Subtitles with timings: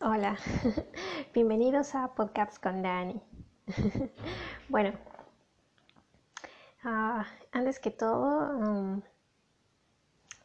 [0.00, 0.36] Hola,
[1.34, 3.20] bienvenidos a Podcasts con Dani.
[4.68, 4.92] bueno,
[6.84, 9.02] ah, antes que todo, um,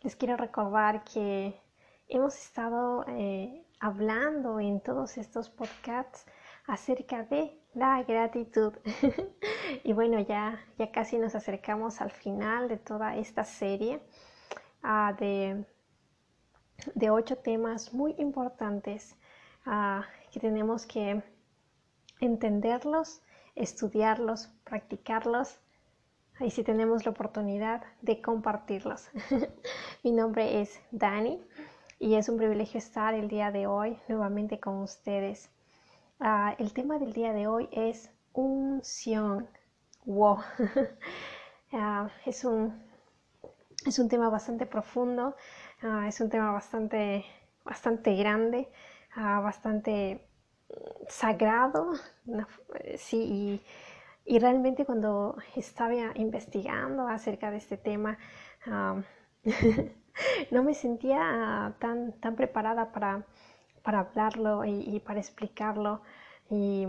[0.02, 1.62] les quiero recordar que
[2.08, 6.26] hemos estado eh, hablando en todos estos podcasts
[6.66, 8.74] acerca de la gratitud.
[9.84, 14.02] y bueno, ya, ya casi nos acercamos al final de toda esta serie
[14.82, 15.66] ah, de,
[16.96, 19.16] de ocho temas muy importantes
[19.66, 21.22] ah, que tenemos que
[22.20, 23.22] entenderlos,
[23.56, 25.60] estudiarlos, practicarlos
[26.40, 29.10] y si tenemos la oportunidad de compartirlos.
[30.04, 31.40] Mi nombre es Dani
[32.00, 35.50] y es un privilegio estar el día de hoy nuevamente con ustedes.
[36.20, 39.48] Ah, el tema del día de hoy es unción.
[40.06, 40.40] Wow.
[41.76, 42.80] Ah, es, un,
[43.88, 45.36] es un tema bastante profundo,
[45.84, 47.26] ah, es un tema bastante,
[47.64, 48.70] bastante grande,
[49.16, 50.28] bastante
[51.08, 51.94] sagrado.
[52.98, 53.62] Sí,
[54.26, 58.18] y, realmente cuando estaba investigando acerca de este tema,
[60.52, 63.26] no me sentía tan, tan preparada para,
[63.84, 66.02] para hablarlo y, para explicarlo.
[66.50, 66.88] Y,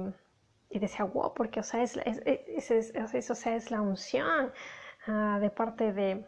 [0.70, 4.52] decía, wow, porque, o sea, es, es, o sea, es la unción
[5.06, 6.24] ah, de parte de,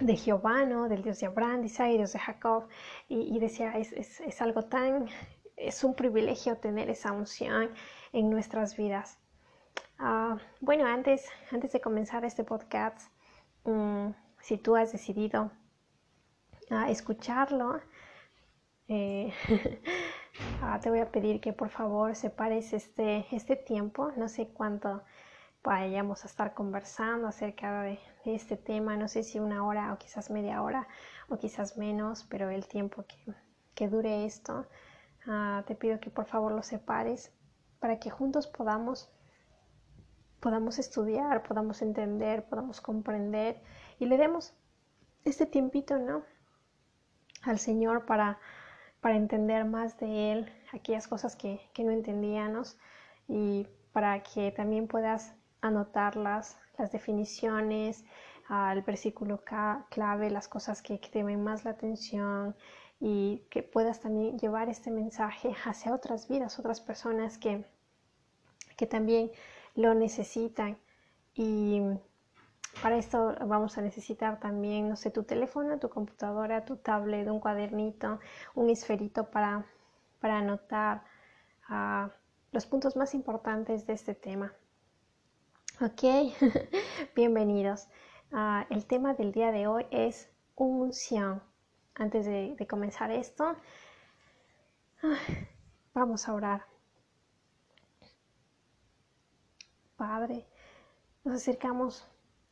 [0.00, 0.88] de Jehová, ¿no?
[0.88, 2.68] Del Dios de Abraham, de Dios de Jacob.
[3.08, 5.06] Y, decía, es, algo tan,
[5.56, 7.70] es un privilegio tener esa unción
[8.12, 9.18] en nuestras vidas.
[9.98, 13.12] Ah, bueno, antes, antes de comenzar este podcast,
[13.64, 15.50] mm, si tú has decidido
[16.70, 17.80] a escucharlo,
[18.88, 19.32] eh,
[20.62, 25.02] ah, te voy a pedir que por favor separes este, este tiempo, no sé cuánto
[25.62, 30.30] vayamos a estar conversando acerca de, este tema, no sé si una hora o quizás
[30.30, 30.86] media hora
[31.28, 33.04] o quizás menos, pero el tiempo
[33.74, 34.66] que, dure esto,
[35.26, 37.32] ah, te pido que por favor lo separes
[37.78, 39.10] para que juntos podamos
[40.40, 43.62] podamos estudiar, podamos entender, podamos comprender
[43.98, 44.54] y le demos
[45.24, 46.24] este tiempito, ¿no?
[47.42, 48.38] al Señor para,
[49.00, 52.78] para entender más de Él, aquellas cosas que, no entendíamos
[53.28, 58.04] y para que también puedas anotarlas, las definiciones,
[58.50, 59.42] el versículo
[59.90, 62.56] clave, las cosas que, te ven más la atención
[62.98, 67.64] y que puedas también llevar este mensaje hacia otras vidas, otras personas que,
[68.76, 69.30] que también
[69.76, 70.78] lo necesitan.
[71.34, 71.80] Y
[72.82, 77.40] para esto vamos a necesitar también, no sé, tu teléfono, tu computadora, tu tablet, un
[77.40, 78.18] cuadernito,
[78.54, 79.64] un esferito para,
[80.20, 81.04] para anotar
[81.68, 82.10] ah,
[82.52, 84.52] los puntos más importantes de este tema.
[85.82, 86.02] Ok,
[87.16, 87.88] bienvenidos.
[88.32, 91.42] Ah, el tema del día de hoy es unción.
[91.94, 93.56] Antes de, comenzar esto,
[95.02, 95.18] ah,
[95.94, 96.66] vamos a orar.
[99.96, 100.46] Padre,
[101.24, 102.06] nos acercamos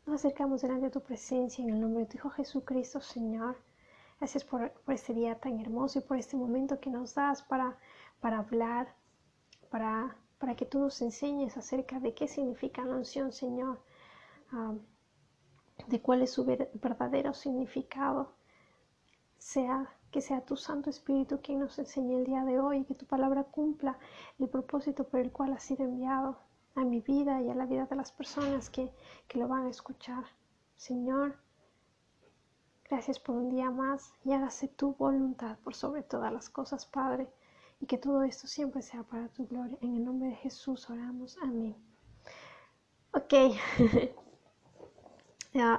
[0.07, 3.59] nos acercamos delante de tu presencia en el nombre de tu Hijo Jesucristo, Señor.
[4.19, 7.77] Gracias por, este día tan hermoso y por este momento que nos das para,
[8.21, 8.95] para hablar,
[9.69, 13.81] para, para que tú nos enseñes acerca de qué significa la unción, Señor,
[15.87, 18.33] de cuál es su verdadero significado.
[19.39, 22.95] Sea que sea tu Santo Espíritu quien nos enseñe el día de hoy y que
[22.95, 23.99] tu palabra cumpla
[24.39, 26.39] el propósito por el cual ha sido enviado
[26.75, 28.91] a mi vida y a la vida de las personas que,
[29.27, 30.25] que lo van a escuchar.
[30.77, 31.37] Señor,
[32.89, 37.29] gracias por un día más y hágase tu voluntad por sobre todas las cosas, Padre,
[37.81, 39.79] y que todo esto siempre sea para tu gloria.
[39.81, 41.39] En el nombre de Jesús oramos.
[41.43, 41.77] Amén.
[43.13, 43.35] Ok.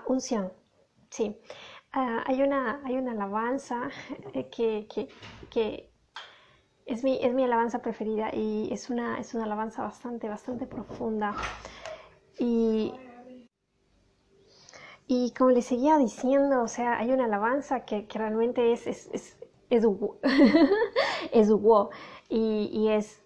[0.08, 0.52] unción.
[1.10, 1.38] Sí.
[1.92, 3.90] Ah, hay, una, hay una alabanza
[4.34, 5.08] eh, que, que,
[5.50, 5.90] que
[6.86, 11.36] es mi, es mi alabanza preferida y es una, es una alabanza bastante, bastante profunda.
[12.38, 12.94] Y,
[15.08, 19.10] y como les seguía diciendo, o sea, hay una alabanza que, que realmente es, es,
[19.14, 19.38] es,
[19.70, 19.86] es,
[21.31, 21.50] es
[22.30, 23.22] y, y es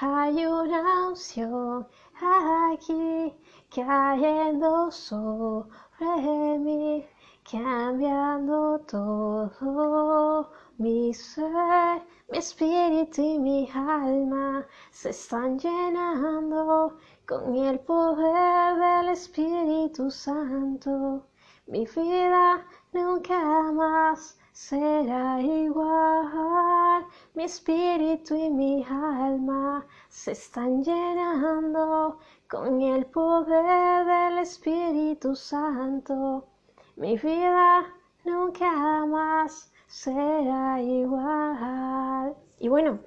[0.00, 3.34] hay una opción aquí
[3.74, 7.04] cayendo sobre mí,
[7.50, 16.96] cambiando todo mi ser mi espíritu y mi alma se están llenando
[17.26, 21.26] con el poder del Espíritu Santo.
[21.66, 27.06] Mi vida nunca más será igual.
[27.34, 32.18] Mi espíritu y mi alma se están llenando
[32.50, 36.48] con el poder del Espíritu Santo.
[36.96, 37.86] Mi vida
[38.24, 42.34] nunca más será igual.
[42.58, 42.98] Y bueno,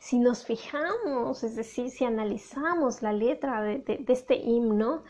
[0.00, 5.02] si nos fijamos, es decir, si analizamos la letra de, este himno,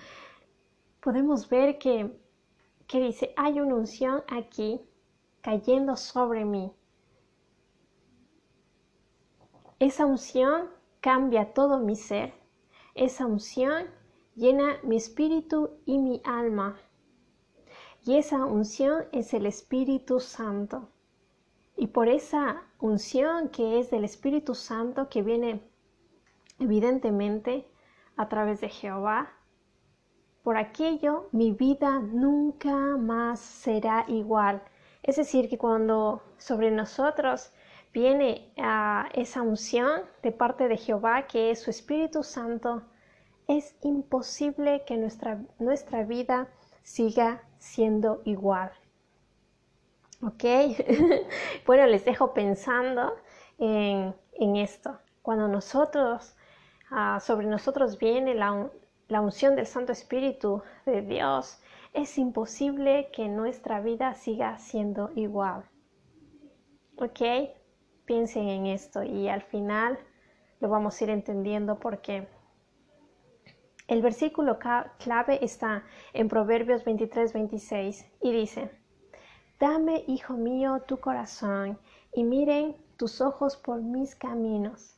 [1.01, 2.17] podemos ver que,
[2.87, 4.81] que dice, hay una unción aquí
[5.43, 6.73] cayendo sobre mí.
[9.79, 10.69] Esa unción
[11.01, 12.35] cambia todo mi ser.
[12.95, 13.87] Esa unción
[14.35, 16.79] llena mi espíritu y mi alma.
[18.05, 20.89] Y esa unción es el Espíritu Santo.
[21.77, 25.63] Y por esa unción que es del Espíritu Santo, que viene
[26.59, 27.67] evidentemente
[28.17, 29.33] a través de Jehová,
[30.43, 34.63] por aquello mi vida nunca más será igual.
[35.03, 37.53] Es decir, que cuando sobre nosotros
[37.93, 42.83] viene a esa unción de parte de Jehová, que es su Espíritu Santo,
[43.49, 46.49] es imposible que nuestra, nuestra vida
[46.83, 48.71] siga siendo igual.
[50.23, 50.45] ¿Ok?
[51.67, 53.17] bueno, les dejo pensando
[53.59, 54.15] en,
[54.57, 54.99] esto.
[55.23, 56.37] Cuando nosotros,
[56.91, 58.71] ah, sobre nosotros viene la,
[59.09, 61.61] la unción del Santo Espíritu de Dios,
[61.93, 65.65] es imposible que nuestra vida siga siendo igual.
[66.97, 67.21] ¿Ok?
[68.05, 69.99] Piensen en esto y al final
[70.61, 72.29] lo vamos a ir entendiendo porque
[73.89, 74.59] el versículo
[74.99, 78.71] clave está en Proverbios 23, 26 y dice,
[79.59, 81.79] Dame, hijo mío, tu corazón
[82.15, 84.97] y miren tus ojos por mis caminos.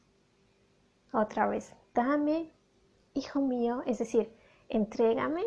[1.12, 2.52] Otra vez, dame,
[3.14, 4.32] hijo mío, es decir,
[4.68, 5.42] entrégame,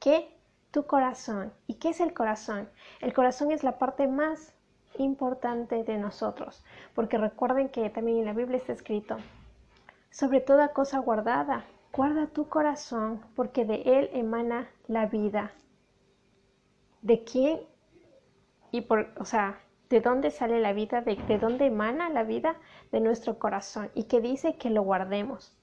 [0.00, 0.28] ¿qué?
[0.74, 1.52] Tu corazón.
[1.68, 2.68] ¿Y qué es el corazón?
[3.00, 4.52] El corazón es la parte más
[4.98, 6.64] importante de nosotros,
[6.96, 9.16] porque recuerden que también en la Biblia está escrito,
[10.10, 15.52] sobre toda cosa guardada, guarda tu corazón, porque de él emana la vida.
[17.02, 17.60] ¿De quién
[18.72, 19.60] y por, o sea,
[19.90, 21.02] ¿de dónde sale la vida?
[21.02, 22.56] ¿De, dónde emana la vida?
[22.90, 23.92] De nuestro corazón.
[23.94, 25.56] Y que dice que lo guardemos.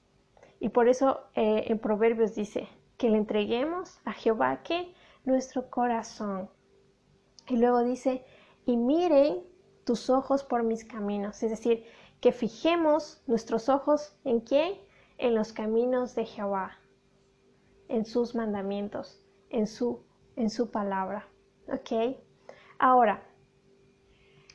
[0.58, 2.66] Y por eso eh, en Proverbios dice
[2.96, 4.94] que le entreguemos a Jehová que
[5.24, 6.50] nuestro corazón.
[7.48, 8.24] Y luego dice,
[8.66, 9.42] y miren
[9.84, 11.42] tus ojos por mis caminos.
[11.42, 11.84] Es decir,
[12.20, 14.74] que fijemos nuestros ojos en quién?
[15.18, 16.78] En los caminos de Jehová,
[17.88, 20.04] en sus mandamientos, en su,
[20.36, 21.28] en su palabra.
[21.68, 22.16] ¿Ok?
[22.78, 23.22] Ahora,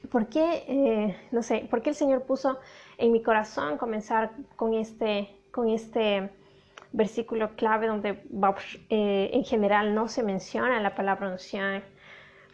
[0.10, 2.58] ¿por qué, eh, no sé, por qué el Señor puso
[2.98, 6.31] en mi corazón comenzar con este, con este
[6.98, 8.10] versículo clave donde
[8.90, 11.84] eh, en general no se menciona la palabra unción?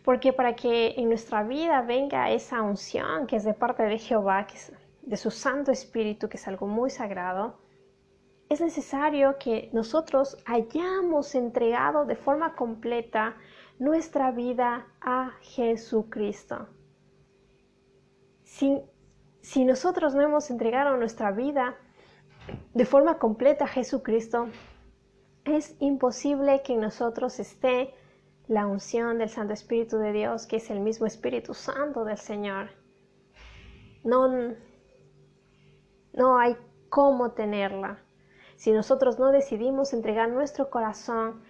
[0.04, 4.45] Porque para que en nuestra vida venga esa unción que es de parte de Jehová,
[4.45, 7.57] que es de su Santo Espíritu, que es algo muy sagrado,
[8.50, 13.36] es necesario que nosotros hayamos entregado de forma completa
[13.80, 16.68] nuestra vida a Jesucristo.
[18.44, 18.81] Si,
[19.42, 21.75] si nosotros no hemos entregado nuestra vida
[22.74, 24.48] de forma completa Jesucristo,
[25.45, 27.94] es imposible que en nosotros esté
[28.48, 32.69] la unción del Santo Espíritu de Dios, que es el mismo Espíritu Santo del Señor.
[34.04, 34.54] No,
[36.13, 36.57] no hay
[36.90, 38.00] cómo tenerla.
[38.56, 41.42] Si nosotros no decidimos entregar nuestro corazón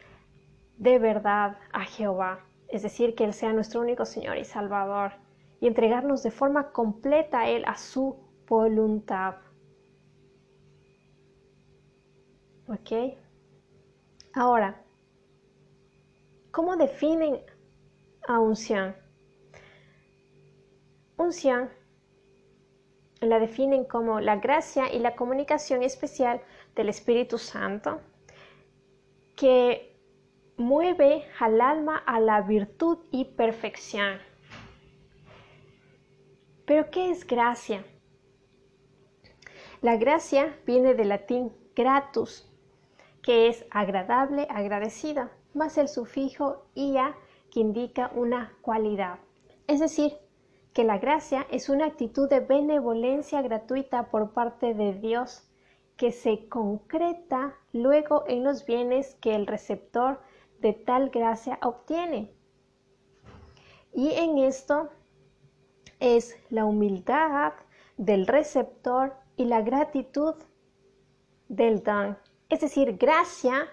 [0.77, 5.13] de verdad a Jehová, es decir, que Él sea nuestro único Señor y Salvador,
[5.59, 9.35] y entregarnos de forma completa a Él, a su voluntad.
[12.67, 13.17] ¿Ok?
[14.33, 14.81] Ahora,
[16.51, 17.39] ¿cómo definen
[18.27, 18.95] a unción?
[21.17, 21.69] Unción
[23.25, 26.41] la definen como la gracia y la comunicación especial
[26.75, 28.01] del Espíritu Santo
[29.35, 29.97] que
[30.57, 34.19] mueve al alma a la virtud y perfección.
[36.65, 37.83] Pero ¿qué es gracia?
[39.81, 42.49] La gracia viene del latín gratus,
[43.23, 47.15] que es agradable, agradecida, más el sufijo ia
[47.49, 49.17] que indica una cualidad.
[49.65, 50.13] Es decir,
[50.73, 55.47] que la gracia es una actitud de benevolencia gratuita por parte de Dios
[55.95, 60.19] que se concreta luego en los bienes que el receptor
[60.59, 62.33] de tal gracia obtiene.
[63.93, 64.89] Y en esto
[65.99, 67.53] es la humildad
[67.97, 70.35] del receptor y la gratitud
[71.47, 72.17] del don.
[72.53, 73.67] Es decir, gracia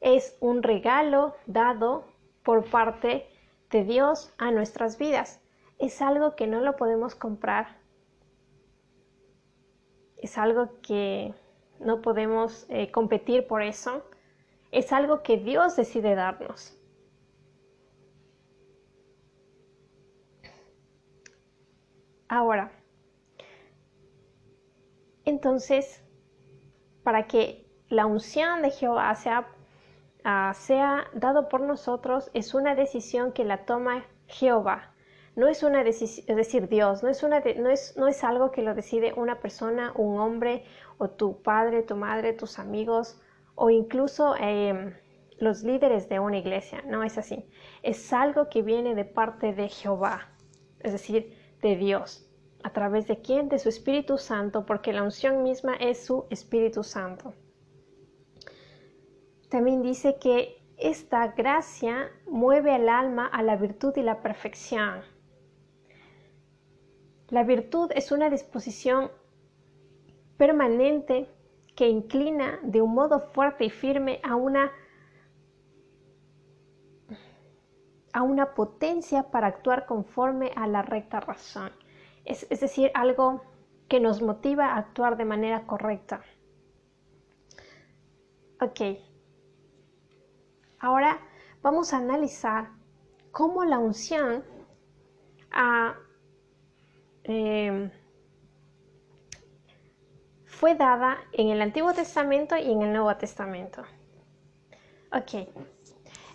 [0.00, 2.04] es un regalo dado
[2.44, 3.26] por parte
[3.72, 5.40] de Dios a nuestras vidas.
[5.80, 7.80] Es algo que no lo podemos comprar.
[10.16, 11.34] Es algo que
[11.80, 14.04] no podemos eh, competir por eso
[14.70, 16.80] es algo que Dios decide darnos.
[22.28, 22.70] Ahora,
[25.24, 26.00] entonces,
[27.02, 27.59] para que
[27.90, 29.48] la unción de Jehová sea,
[30.24, 34.94] uh, sea dado por nosotros, es una decisión que la toma Jehová.
[35.34, 38.52] No es una decisión, es decir, Dios, no es, una no, es, no es algo
[38.52, 40.64] que lo decide una persona, un hombre,
[40.98, 43.20] o tu padre, tu madre, tus amigos,
[43.56, 44.96] o incluso eh,
[45.38, 46.82] los líderes de una iglesia.
[46.86, 47.44] No es así.
[47.82, 50.28] Es algo que viene de parte de Jehová,
[50.80, 52.26] es decir, de Dios.
[52.62, 53.48] ¿A través de quién?
[53.48, 57.34] De su Espíritu Santo, porque la unción misma es su Espíritu Santo.
[59.50, 65.02] También dice que esta gracia mueve al alma a la virtud y la perfección.
[67.28, 69.10] La virtud es una disposición
[70.36, 71.28] permanente
[71.76, 74.72] que inclina de un modo fuerte y firme a una
[78.12, 81.70] a una potencia para actuar conforme a la recta razón.
[82.24, 83.42] Es, decir, algo
[83.88, 86.20] que nos motiva a actuar de manera correcta.
[88.60, 89.09] Ok.
[90.80, 91.20] Ahora
[91.62, 92.70] vamos a analizar
[93.32, 94.42] cómo la unción
[97.24, 97.90] em,
[100.46, 103.82] fue dada en el Antiguo Testamento y en el Nuevo Testamento.
[105.12, 105.48] Ok.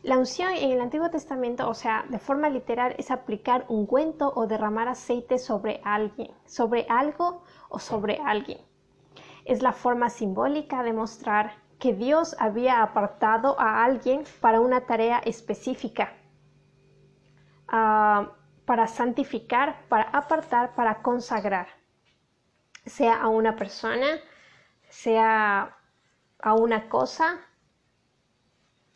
[0.03, 4.45] La unción en el Antiguo Testamento, o sea, de forma literal, es aplicar ungüento o
[4.45, 8.59] derramar aceite sobre alguien, sobre algo o sobre alguien.
[9.43, 15.19] Es la forma simbólica de mostrar que Dios había apartado a alguien para una tarea
[15.19, 16.13] específica,
[17.67, 18.31] ah,
[18.65, 21.67] para santificar, para apartar, para consagrar,
[22.85, 24.19] sea a una persona,
[24.89, 25.77] sea
[26.39, 27.39] a una cosa,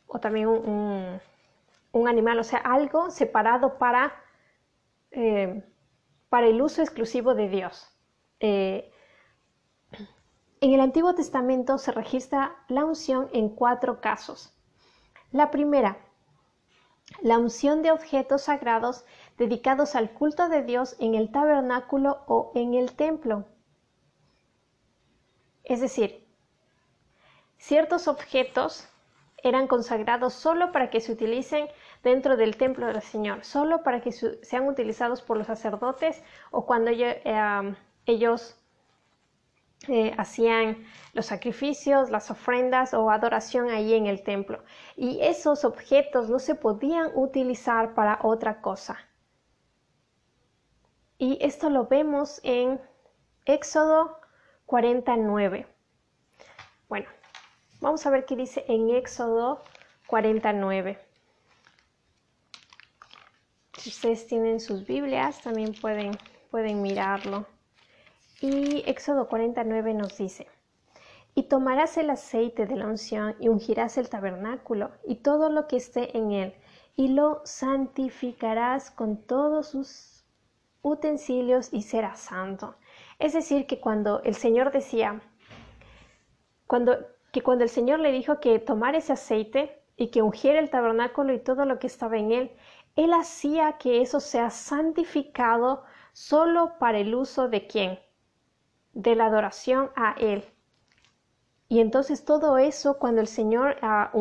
[0.08, 4.14] o también un, animal, o sea, algo separado para,
[5.12, 5.64] eh,
[6.30, 7.96] para el uso exclusivo de Dios.
[8.40, 8.92] Eh,
[10.62, 14.54] en el Antiguo Testamento se registra la unción en cuatro casos.
[15.32, 15.98] La primera,
[17.22, 19.06] la unción de objetos sagrados
[19.38, 23.46] dedicados al culto de Dios en el tabernáculo o en el templo.
[25.64, 26.28] Es decir,
[27.58, 28.88] ciertos objetos
[29.42, 31.68] eran consagrados solo para que se utilicen
[32.04, 36.92] dentro del templo del Señor, solo para que sean utilizados por los sacerdotes o cuando
[36.92, 37.76] eh,
[38.06, 38.60] ellos
[39.88, 44.64] eh, hacían los sacrificios, las ofrendas o adoración ahí en el templo.
[44.96, 48.98] Y esos objetos no se podían utilizar para otra cosa.
[51.18, 52.80] Y esto lo vemos en
[53.46, 54.20] Éxodo
[54.66, 55.68] 49.
[56.88, 57.08] Bueno,
[57.82, 59.62] Vamos a ver qué dice en Éxodo
[60.08, 61.00] 49.
[63.78, 66.12] Si ustedes tienen sus Biblias, también pueden,
[66.52, 67.46] pueden mirarlo.
[68.42, 70.48] Y Éxodo 49 nos dice,
[71.36, 75.78] y tomarás el aceite de la unción y ungirás el tabernáculo y todo lo que
[75.78, 76.56] esté en él,
[76.96, 80.26] y lo santificarás con todos sus
[80.82, 82.76] utensilios y será santo.
[83.20, 85.22] Es decir, que cuando el Señor decía,
[86.68, 86.98] cuando
[87.32, 91.34] que cuando el Señor le dijo que tomara ese aceite y que ungiera el tabernáculo
[91.34, 92.52] y todo lo que estaba en él,
[92.96, 98.00] Él hacía que eso sea santificado solo para el uso de quién?
[98.94, 100.44] De la adoración a Él.
[101.68, 104.12] Y entonces todo eso, cuando el Señor ah,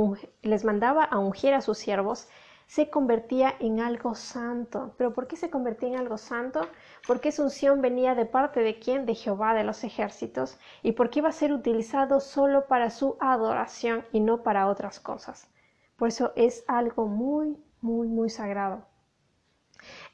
[0.43, 2.29] les mandaba a ungir a sus siervos,
[2.67, 4.95] se convertía en algo santo.
[4.99, 6.61] ¿Pero por qué se convertía en algo santo?
[7.07, 9.07] Porque esa unción venía de parte de quién?
[9.07, 10.59] De Jehová de los ejércitos.
[10.83, 15.49] Y porque iba a ser utilizado solo para su adoración y no para otras cosas.
[15.97, 18.85] Por eso es algo muy, muy, muy sagrado.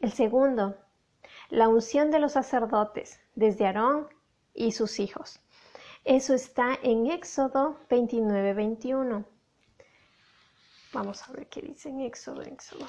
[0.00, 0.76] El segundo,
[1.50, 4.06] la unción de los sacerdotes, desde Aarón
[4.54, 5.40] y sus hijos.
[6.04, 9.24] Eso está en Éxodo 29, 21.
[10.92, 12.86] Vamos a ver qué dice en Éxodo, Éxodo.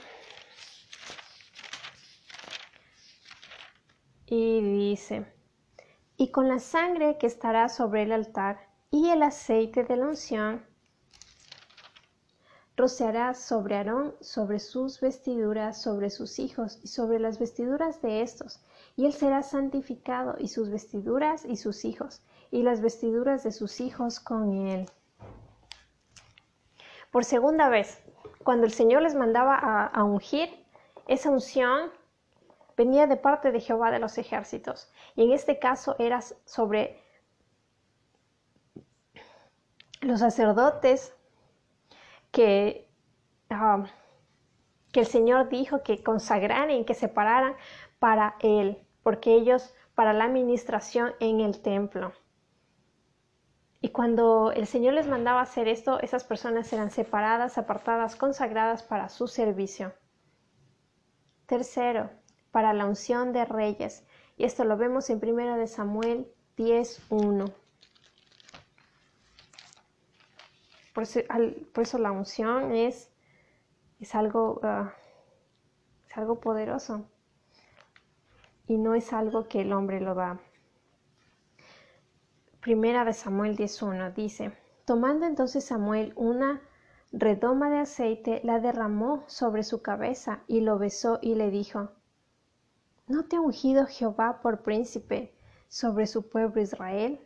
[4.27, 5.25] Y dice,
[6.17, 10.65] y con la sangre que estará sobre el altar y el aceite de la unción,
[12.75, 18.59] rociará sobre Aarón, sobre sus vestiduras, sobre sus hijos y sobre las vestiduras de estos,
[18.95, 22.21] y él será santificado, y sus vestiduras y sus hijos,
[22.51, 24.89] y las vestiduras de sus hijos con él
[27.15, 28.03] por segunda vez,
[28.43, 30.49] cuando el Señor les mandaba a, ungir,
[31.07, 31.89] esa unción
[32.75, 34.91] venía de parte de Jehová de los ejércitos.
[35.15, 37.01] Y en este caso era sobre
[40.01, 41.15] los sacerdotes
[42.31, 42.89] que,
[44.91, 47.55] que el Señor dijo que consagraran que separaran
[47.97, 52.11] para el, porque ellos para la administración en el templo.
[53.79, 59.09] Y cuando el Señor les mandaba hacer esto, esas personas eran separadas, apartadas, consagradas para
[59.09, 59.93] su servicio.
[61.45, 62.09] Tercero,
[62.49, 64.03] para la unción de reyes.
[64.37, 67.53] Y esto lo vemos en 1 de Samuel 10.1.
[70.95, 71.05] Por
[71.73, 73.11] por eso la unción es,
[73.99, 74.95] es, algo, ah,
[76.09, 77.05] es algo poderoso
[78.67, 80.39] y no es algo que el hombre lo da.
[82.61, 86.61] Primera de Samuel 10.1 dice, tomando entonces Samuel una
[87.11, 91.91] redoma de aceite, la derramó sobre su cabeza y lo besó y le dijo,
[93.07, 95.35] ¿no te ha ungido Jehová por príncipe
[95.67, 97.19] sobre su pueblo Israel?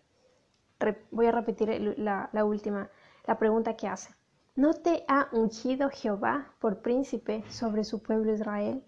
[1.12, 2.90] voy a repetir la, la última
[3.26, 4.14] la pregunta que hace.
[4.56, 8.84] ¿No te ha ungido Jehová por príncipe sobre su pueblo Israel?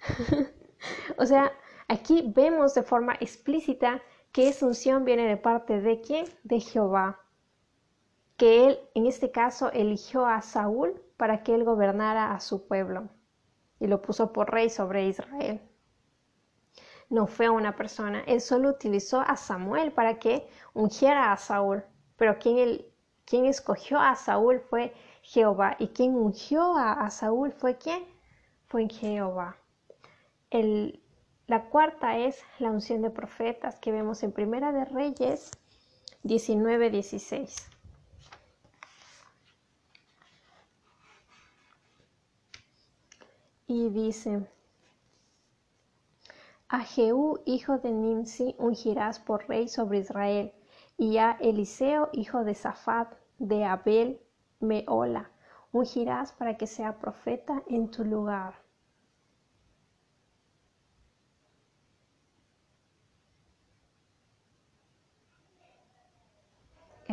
[1.18, 1.52] o sea,
[1.88, 4.02] aquí vemos de forma explícita
[4.32, 6.26] que esa unción viene de parte de quién?
[6.42, 7.20] De Jehová.
[8.36, 13.08] Que él, en este caso, eligió a Saúl para que él gobernara a su pueblo
[13.80, 15.60] y lo puso por rey sobre Israel.
[17.08, 21.84] No fue una persona, él solo utilizó a Samuel para que ungiera a Saúl,
[22.16, 22.92] pero quien él
[23.30, 25.76] escogió a Saúl fue Jehová.
[25.78, 28.04] ¿Y quien ungió a, Saúl fue quién?
[28.66, 29.56] Fue Jehová.
[31.46, 35.52] La cuarta es la unción de profetas que vemos en Primera de Reyes
[36.24, 37.68] 19, 16.
[43.68, 44.46] Y dice,
[46.68, 50.52] a Jehú, hijo de Nimsi, ungirás por rey sobre Israel
[50.98, 54.20] y a Eliseo, hijo de Safat, de Abel,
[54.58, 55.30] Meola,
[55.70, 58.65] ungirás para que sea profeta en tu lugar.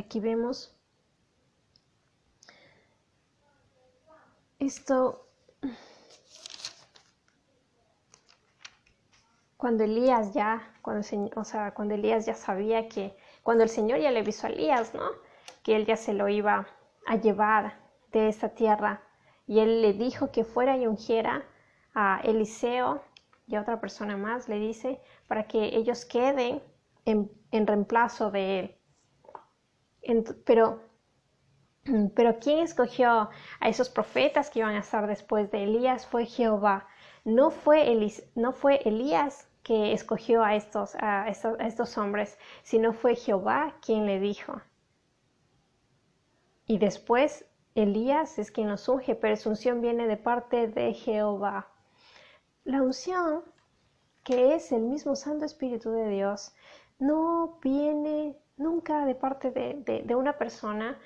[0.04, 0.76] Aquí vemos
[4.60, 5.28] esto
[9.56, 14.12] cuando Elías ya, cuando, o sea, cuando Elías ya sabía que cuando el Señor ya
[14.12, 15.10] le avisó a Elías, ¿no?
[15.63, 16.68] Que él ya se lo iba
[17.08, 17.80] a llevar
[18.12, 19.02] de esa tierra.
[19.48, 21.46] Y él le dijo que fuera y ungiera
[21.96, 23.02] a Eliseo
[23.48, 26.62] y a otra persona más, le dice, para que ellos queden
[27.06, 27.32] en,
[27.68, 28.83] reemplazo de él.
[30.46, 30.82] Pero,
[32.16, 36.06] pero ¿quién escogió a esos profetas que iban a estar después de Elías?
[36.06, 36.88] Fue Jehová.
[37.26, 37.96] No fue,
[38.36, 44.20] no fue Elías que escogió a estos, a estos, hombres, sino fue Jehová quien le
[44.20, 44.62] dijo.
[46.66, 51.70] Y después Elías es quien nos unge, pero su unción viene de parte de Jehová.
[52.66, 53.44] La unción,
[54.24, 56.54] que es el mismo Santo Espíritu de Dios,
[57.00, 60.98] no viene nunca de parte de, de, una persona,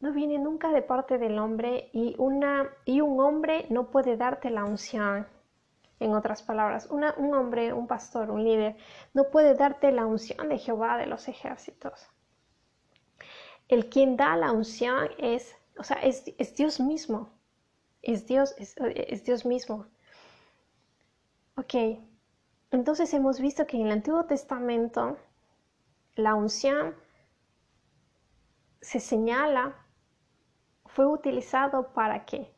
[0.00, 4.50] no viene nunca de parte del hombre y, una, y un hombre no puede darte
[4.50, 5.26] la unción
[6.00, 8.76] en otras palabras, un hombre, un pastor, un líder,
[9.12, 12.08] no puede darte la unción de Jehová de los ejércitos.
[13.68, 16.24] El quien da la unción es, o sea, es,
[16.56, 17.28] Dios mismo.
[18.00, 19.86] Es Dios, es, es Dios mismo.
[21.56, 21.74] Ok,
[22.70, 25.18] entonces hemos visto que en el Antiguo Testamento
[26.14, 26.94] la unción
[28.80, 29.74] se señala,
[30.86, 32.52] fue utilizado para qué?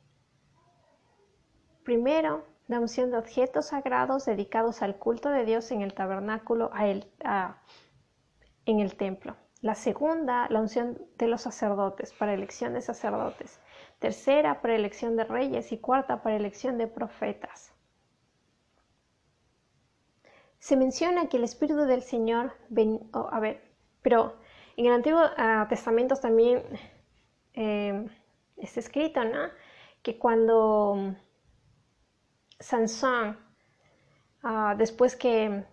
[1.85, 8.81] Primero, la unción de objetos sagrados dedicados al culto de Dios en el tabernáculo, en
[8.81, 9.37] el templo.
[9.61, 13.61] La segunda, la unción de los sacerdotes, para elección de sacerdotes.
[13.99, 15.71] Tercera, para elección de reyes.
[15.71, 17.72] Y cuarta, para elección de profetas.
[20.63, 22.53] Se menciona que el Espíritu del Señor,
[23.13, 23.61] a ver,
[24.01, 24.37] pero
[24.77, 26.63] en el Antiguo ah, Testamento también
[27.55, 28.07] eh,
[28.57, 29.49] está escrito, ¿no?
[30.03, 31.17] Que cuando
[32.61, 33.37] Sansón,
[34.45, 35.65] ah, después que,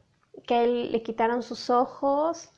[0.47, 2.49] que él le quitaron sus ojos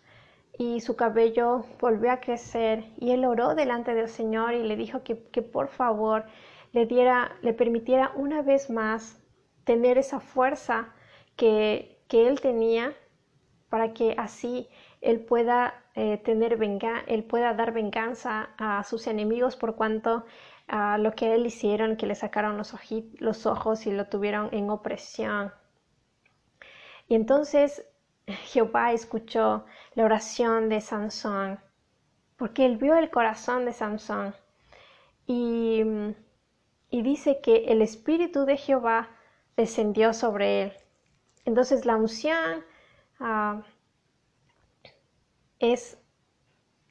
[0.57, 5.03] y su cabello volvió a crecer y él oró delante del Señor y le dijo
[5.03, 6.23] que, que por favor
[6.71, 9.21] le diera, le permitiera una vez más
[9.65, 10.93] tener esa fuerza
[11.35, 12.93] que, que él tenía
[13.69, 14.67] para que así
[14.99, 20.25] él pueda eh, tener venga él pueda dar venganza a sus enemigos por cuanto
[20.67, 22.75] a lo que él hicieron, que le sacaron los,
[23.19, 25.53] los ojos y lo tuvieron en opresión.
[27.07, 27.85] Y entonces
[28.27, 31.59] Jehová escuchó la oración de Sansón,
[32.35, 34.35] porque él vio el corazón de Sansón.
[35.27, 35.83] Y,
[36.89, 39.09] y dice que el espíritu de Jehová
[39.55, 40.73] descendió sobre él.
[41.45, 42.63] Entonces la unción
[43.19, 43.61] ah,
[45.59, 45.97] es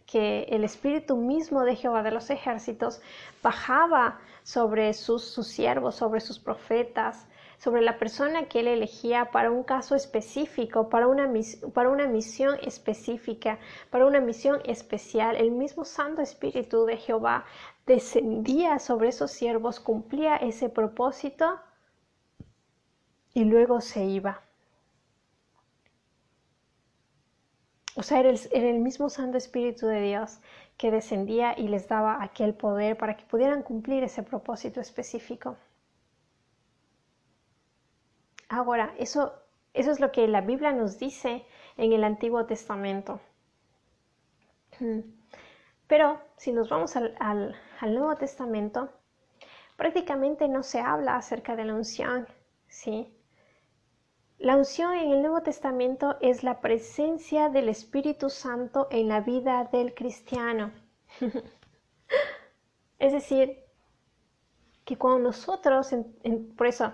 [0.07, 3.01] que el espíritu mismo de Jehová de los ejércitos
[3.43, 9.63] bajaba sobre sus, siervos, sobre sus profetas, sobre la persona que él elegía para un
[9.63, 13.59] caso específico, para una misión específica,
[13.91, 15.37] para una misión especial.
[15.37, 17.45] El mismo Santo Espíritu de Jehová
[17.87, 21.61] descendía sobre esos siervos, cumplía ese propósito
[23.35, 24.43] y luego se iba.
[27.97, 30.39] O sea, era el, mismo Santo Espíritu de Dios
[30.79, 35.57] que descendía y les daba aquel poder para que pudieran cumplir ese propósito específico.
[38.49, 39.35] Ahora, eso,
[39.75, 41.45] eso es lo que la Biblia nos dice
[41.77, 43.21] en el Antiguo Testamento.
[44.79, 45.01] Hmm.
[45.87, 47.55] Pero si nos vamos al, al,
[47.95, 48.89] Nuevo Testamento,
[49.77, 52.27] prácticamente no se habla acerca de la unción,
[52.69, 53.13] ¿sí?
[54.41, 59.69] La unción en el Nuevo Testamento es la presencia del Espíritu Santo en la vida
[59.71, 60.73] del cristiano.
[62.99, 63.59] es decir,
[64.85, 65.95] que cuando nosotros,
[66.57, 66.93] por eso,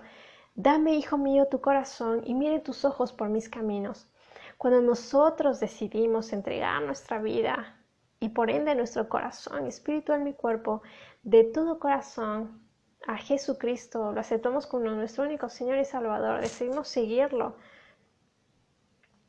[0.59, 4.09] Dame, hijo mío, tu corazón y mire tus ojos por mis caminos.
[4.57, 7.77] Cuando nosotros decidimos entregar nuestra vida
[8.19, 10.81] y por ende nuestro corazón, espíritu en mi cuerpo,
[11.21, 12.66] de todo corazón
[13.07, 17.55] a Jesucristo, lo aceptamos como nuestro único Señor y Salvador, decidimos seguirlo,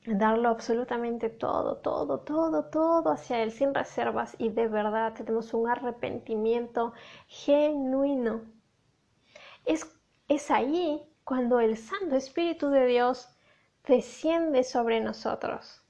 [0.05, 5.69] darlo absolutamente todo, todo, todo, todo hacia Él sin reservas y de verdad tenemos un
[5.69, 6.93] arrepentimiento
[7.29, 8.43] genuino.
[9.65, 9.87] Es,
[10.27, 13.29] es ahí cuando el Santo Espíritu de Dios
[13.87, 15.83] desciende sobre nosotros.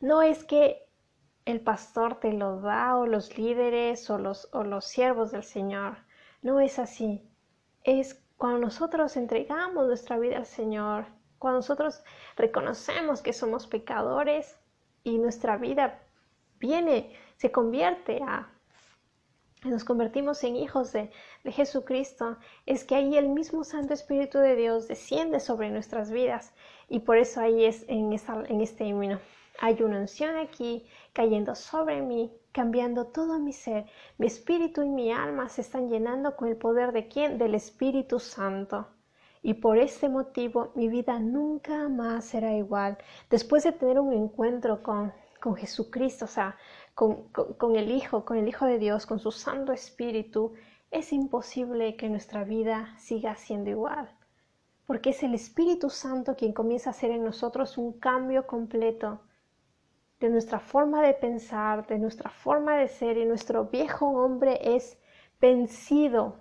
[0.00, 0.86] No es que
[1.44, 5.98] el pastor te lo da o los líderes o los, o los siervos del Señor.
[6.42, 7.22] No es así.
[7.84, 11.06] Es cuando nosotros entregamos nuestra vida al Señor,
[11.38, 12.02] cuando nosotros
[12.36, 14.56] reconocemos que somos pecadores
[15.04, 16.00] y nuestra vida
[16.58, 18.48] viene, se convierte a
[19.64, 21.10] nos convertimos en hijos de,
[21.44, 26.52] Jesucristo, es que ahí el mismo Santo Espíritu de Dios desciende sobre nuestras vidas.
[26.88, 29.20] Y por eso ahí es en, en este himno.
[29.60, 33.86] Hay una unción aquí cayendo sobre mí, cambiando todo mi ser.
[34.18, 37.38] Mi espíritu y mi alma se están llenando con el poder de quién?
[37.38, 38.88] Del Espíritu Santo.
[39.42, 42.98] Y por este motivo mi vida nunca más será igual.
[43.28, 46.56] Después de tener un encuentro con, con Jesucristo, o sea,
[46.94, 50.54] con, el Hijo, con el Hijo de Dios, con su Santo Espíritu,
[50.90, 54.10] es imposible que nuestra vida siga siendo igual.
[54.86, 59.20] Porque es el Espíritu Santo quien comienza a hacer en nosotros un cambio completo
[60.22, 64.96] de nuestra forma de pensar, de nuestra forma de ser y nuestro viejo hombre es
[65.40, 66.40] vencido.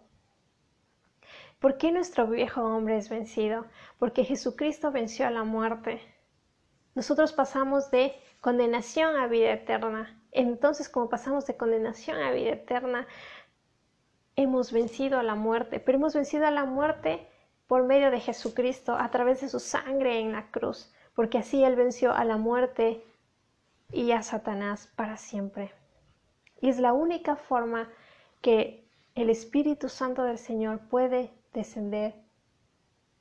[1.59, 3.65] ¿Por qué nuestro viejo hombre es vencido?
[3.97, 5.99] Porque Jesucristo venció a la muerte.
[6.93, 10.21] Nosotros pasamos de condenación a vida eterna.
[10.31, 13.07] Entonces, como pasamos de condenación a vida eterna,
[14.35, 17.27] hemos vencido a la muerte, pero hemos vencido a la muerte
[17.65, 21.75] por medio de Jesucristo, a través de su sangre en la cruz, porque así Él
[21.75, 23.03] venció a la muerte
[23.91, 25.73] y a Satanás para siempre.
[26.61, 27.89] Y es la única forma
[28.41, 32.15] que el Espíritu Santo del Señor puede descender,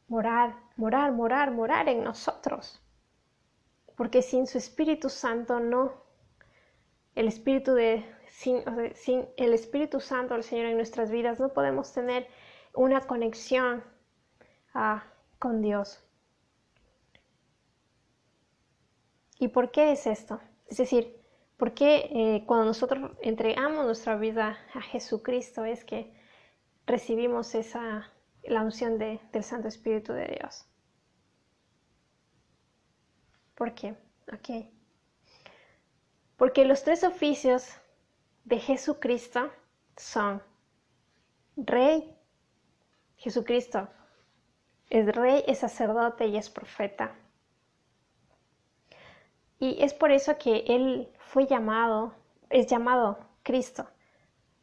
[0.08, 2.80] morar, morar, morar, morar en nosotros.
[3.96, 5.92] Porque sin su Espíritu Santo no
[7.14, 8.62] el Espíritu de, sin,
[9.36, 12.28] el Espíritu Santo del Señor en nuestras vidas no podemos tener
[12.72, 13.82] una conexión
[14.74, 15.04] ah,
[15.38, 16.02] con Dios.
[19.38, 20.40] ¿Y por qué es esto?
[20.70, 21.20] Es decir,
[21.56, 26.14] ¿por qué eh, cuando nosotros entregamos nuestra vida a Jesucristo es que
[26.86, 28.12] recibimos esa,
[28.44, 30.66] la unción del Santo Espíritu de Dios?
[33.56, 33.96] ¿Por qué?
[34.32, 34.70] Okay.
[36.36, 37.68] Porque los tres oficios
[38.44, 39.50] de Jesucristo
[39.96, 40.40] son
[41.56, 42.16] Rey,
[43.16, 43.88] Jesucristo
[44.88, 47.14] es Rey, es sacerdote y es profeta.
[49.60, 52.14] Y es por eso que Él fue llamado,
[52.48, 53.86] es llamado Cristo,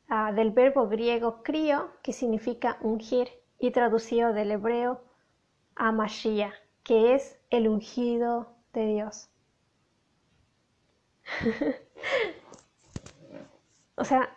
[0.10, 3.30] ah, del verbo griego crio, que significa ungir,
[3.60, 5.02] y traducido del hebreo
[5.76, 9.30] a Mashiach, que es el ungido de Dios.
[13.96, 14.36] o sea,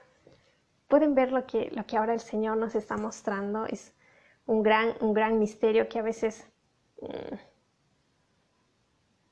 [0.88, 3.66] pueden ver lo que, lo que ahora el Señor nos está mostrando.
[3.66, 3.94] Es
[4.46, 6.46] un gran, un gran misterio que a veces,
[7.00, 7.36] mm,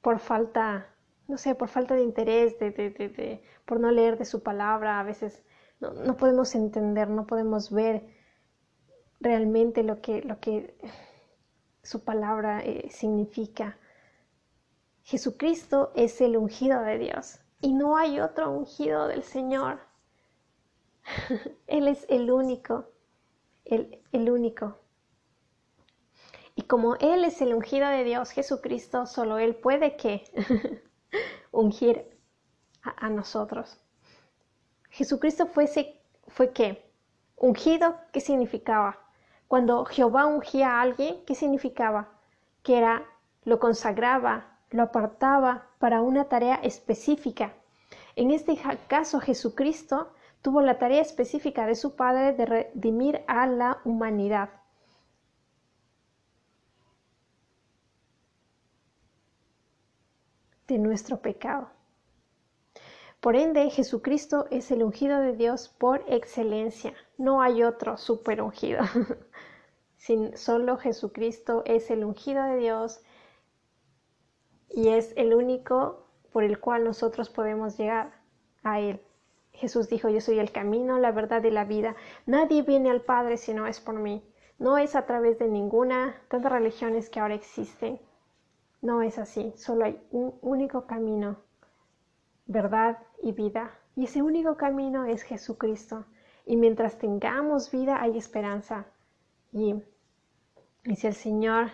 [0.01, 0.87] por falta,
[1.29, 5.43] no sé, por falta de interés, de, por no leer de su palabra, a veces
[5.79, 8.03] no, no, podemos entender, no podemos ver
[9.21, 10.75] realmente lo que, lo que,
[11.83, 13.77] su palabra eh, significa.
[15.03, 19.81] Jesucristo es el ungido de Dios y no hay otro ungido del Señor.
[21.67, 22.87] Él es el único,
[23.67, 24.79] el, el único.
[26.55, 30.25] Y como Él es el ungido de Dios, Jesucristo, solo Él puede que
[31.59, 32.07] ungir
[32.83, 33.79] a, nosotros.
[34.91, 36.91] Jesucristo fuese, fue qué?
[37.37, 38.99] Ungido, ¿qué significaba?
[39.49, 42.09] Cuando Jehová ungía a alguien, ¿qué significaba?
[42.63, 43.05] Que era,
[43.45, 47.55] lo consagraba, lo apartaba para una tarea específica.
[48.15, 53.81] En este caso, Jesucristo tuvo la tarea específica de su Padre de redimir a la
[53.85, 54.51] humanidad.
[60.69, 61.71] De nuestro pecado.
[63.21, 66.95] Por ende, Jesucristo es el ungido de Dios por excelencia.
[67.17, 68.85] No hay otro super ungido.
[69.97, 73.01] Sin, solo Jesucristo es el ungido de Dios
[74.71, 78.13] y es el único por el cual nosotros podemos llegar
[78.63, 79.01] a Él.
[79.53, 81.97] Jesús dijo, yo soy el camino, la verdad y la vida.
[82.27, 84.23] Nadie viene al Padre si no es por mí.
[84.59, 88.01] No es a través de ninguna, tantas religiones que ahora existen.
[88.81, 91.39] No es así, solo hay un único camino,
[92.47, 93.73] verdad y vida.
[93.97, 96.05] Y ese único camino es Jesucristo.
[96.47, 98.87] Y mientras tengamos vida hay esperanza.
[99.53, 99.83] Y,
[100.95, 101.71] si el Señor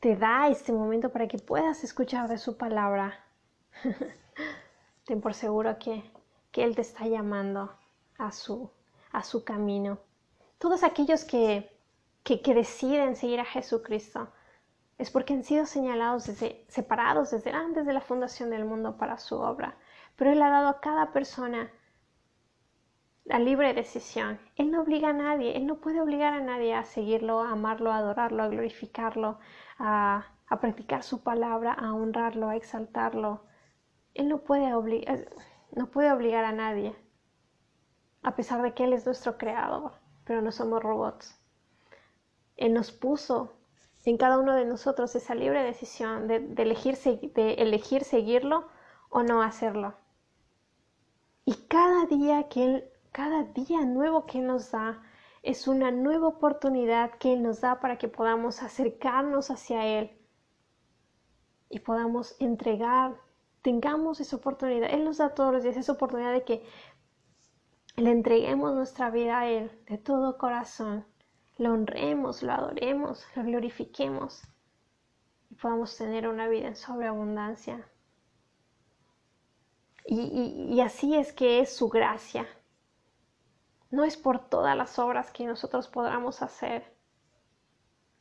[0.00, 3.14] te da este momento para que puedas escuchar de su palabra,
[5.06, 6.02] ten por seguro que,
[6.50, 7.72] que Él te está llamando
[8.18, 8.70] a su,
[9.12, 9.98] a su camino.
[10.58, 11.70] Todos aquellos que,
[12.24, 14.28] que, que deciden seguir a Jesucristo,
[14.98, 16.24] es porque han sido señalados
[16.68, 19.76] separados desde antes de la fundación del mundo para su obra.
[20.16, 21.70] Pero Él ha dado a cada persona
[23.24, 24.38] la libre decisión.
[24.56, 27.92] Él no obliga a nadie, Él no puede obligar a nadie a seguirlo, a amarlo,
[27.92, 29.38] a adorarlo, a glorificarlo,
[29.78, 30.26] a,
[30.60, 33.44] practicar su palabra, a honrarlo, a exaltarlo.
[34.14, 35.26] Él no puede, obligar,
[35.72, 36.94] no puede obligar a nadie,
[38.22, 39.92] a pesar de que Él es nuestro creador,
[40.24, 41.38] pero no somos robots.
[42.56, 43.56] Él nos puso
[44.06, 48.68] en cada uno de nosotros esa libre decisión de, elegir, de elegir seguirlo
[49.10, 49.94] o no hacerlo.
[51.44, 55.02] Y cada día que Él, cada día nuevo que nos da,
[55.42, 60.16] es una nueva oportunidad que Él nos da para que podamos acercarnos hacia Él
[61.68, 63.16] y podamos entregar,
[63.62, 64.88] tengamos esa oportunidad.
[64.88, 66.64] Él nos da todos los días esa oportunidad de que
[67.96, 71.04] le entreguemos nuestra vida a Él de todo corazón
[71.58, 74.42] lo honremos, lo adoremos, lo glorifiquemos
[75.50, 77.88] y podamos tener una vida en sobreabundancia.
[80.04, 82.46] Y, y, así es que es su gracia.
[83.90, 86.94] No es por todas las obras que nosotros podamos hacer.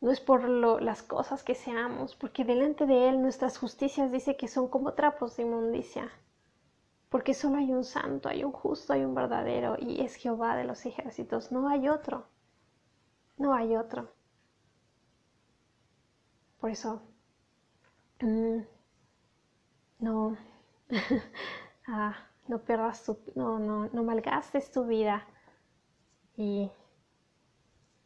[0.01, 4.47] No es por las cosas que seamos, porque delante de Él nuestras justicias dice que
[4.47, 6.11] son como trapos de inmundicia.
[7.09, 10.63] Porque solo hay un santo, hay un justo, hay un verdadero, y es Jehová de
[10.63, 12.25] los ejércitos, no hay otro.
[13.37, 14.11] No hay otro.
[16.59, 17.01] Por eso,
[18.21, 18.65] mm,
[19.99, 20.37] no,
[21.87, 22.15] ah,
[22.47, 25.25] no pierdas tu, no, no, no malgastes tu vida
[26.37, 26.69] y,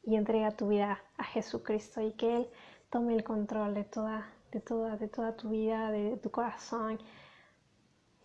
[0.04, 2.50] y entrega tu vida a Jesucristo y que Él
[2.90, 7.00] tome el control de toda, de de toda tu vida, de, tu corazón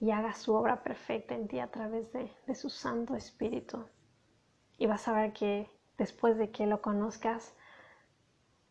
[0.00, 3.84] y haga su obra perfecta en ti a través de, de su Santo Espíritu.
[4.78, 7.54] Y vas a ver que después de que lo conozcas,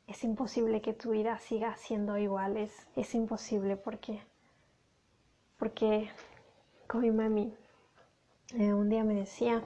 [0.07, 4.21] es imposible que tu vida siga siendo igual, es, imposible porque,
[5.57, 6.11] porque
[6.87, 7.55] con mi mami
[8.55, 9.63] eh, un día me decía,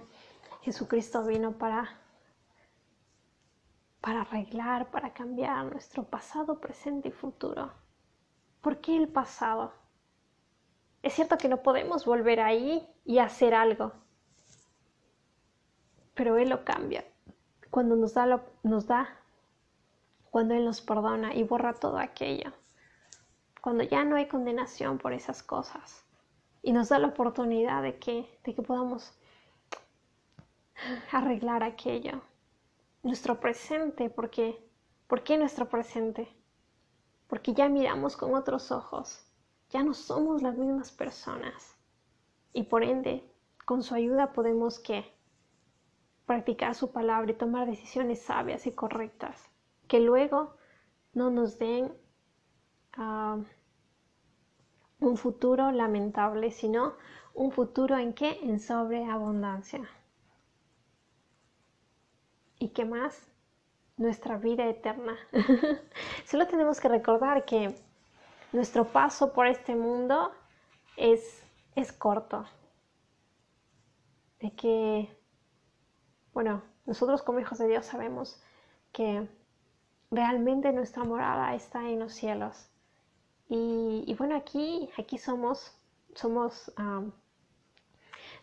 [0.62, 2.00] Jesucristo vino para,
[4.00, 7.72] para arreglar, para cambiar nuestro pasado, presente y futuro.
[8.62, 9.74] ¿Por qué el pasado?
[11.02, 13.93] Es cierto que no podemos volver ahí y hacer algo,
[16.13, 17.04] pero Él lo cambia
[17.78, 19.08] cuando nos da, nos da,
[20.32, 22.52] cuando Él nos perdona y borra todo aquello,
[23.62, 26.04] cuando ya no hay condenación por esas cosas.
[26.63, 29.13] Y nos da la oportunidad de que, de que podamos
[31.12, 32.24] arreglar aquello,
[33.04, 34.60] nuestro presente, porque,
[35.06, 36.28] ¿por qué nuestro presente?
[37.28, 39.24] Porque ya miramos con otros ojos,
[39.70, 41.76] ya no somos las mismas personas.
[42.54, 43.32] Y por ende,
[43.66, 45.16] con su ayuda podemos que
[46.28, 49.50] practicar su palabra y tomar decisiones sabias y correctas,
[49.88, 50.56] que luego
[51.13, 51.92] no nos den
[52.94, 53.40] ah,
[55.00, 56.94] un futuro lamentable, sino
[57.34, 59.90] un futuro en que en sobreabundancia.
[62.60, 63.28] ¿Y qué más?
[63.98, 65.18] nuestra vida eterna.
[66.26, 67.76] Solo tenemos que recordar que
[68.54, 70.32] nuestro paso por este mundo
[70.96, 71.44] es,
[71.76, 72.46] es corto.
[74.40, 75.16] De que,
[76.38, 78.39] bueno, nosotros como hijos de Dios sabemos
[78.91, 79.28] que
[80.12, 82.69] realmente nuestra morada está en los cielos.
[83.50, 85.76] Y, bueno, aquí, aquí somos,
[86.13, 86.71] somos,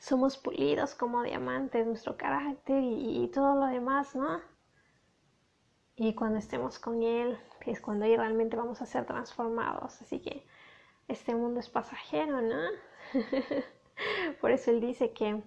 [0.00, 4.40] somos pulidos como diamantes, nuestro carácter y, todo lo demás, ¿no?
[5.94, 10.02] Y cuando estemos con Él, es cuando ahí realmente vamos a ser transformados.
[10.02, 10.44] Así que
[11.06, 12.60] este mundo es pasajero, ¿no?
[14.40, 15.44] Por eso Él dice que,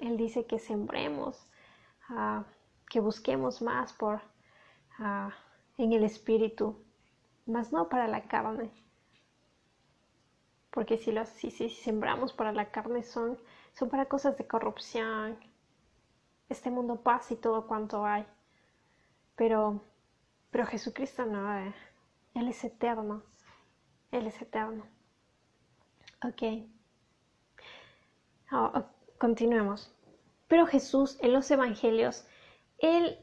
[0.00, 1.46] Él dice que sembremos,
[2.08, 2.44] ah,
[2.88, 4.20] que busquemos más por,
[4.98, 5.30] ah,
[5.76, 6.82] en el Espíritu,
[7.46, 8.70] más no para la carne.
[10.70, 13.38] Porque si, los, si, sembramos para la carne son,
[13.72, 15.38] son para cosas de corrupción.
[16.48, 18.26] Este mundo pasa y todo cuanto hay.
[19.36, 19.82] Pero,
[20.50, 21.74] pero Jesucristo no, eh.
[22.34, 23.22] Él es eterno.
[24.12, 24.84] Él es eterno.
[26.22, 26.42] Ok.
[28.52, 28.84] Oh, oh,
[29.20, 29.94] continuemos.
[30.48, 32.26] Pero Jesús en los evangelios,
[32.78, 33.18] Él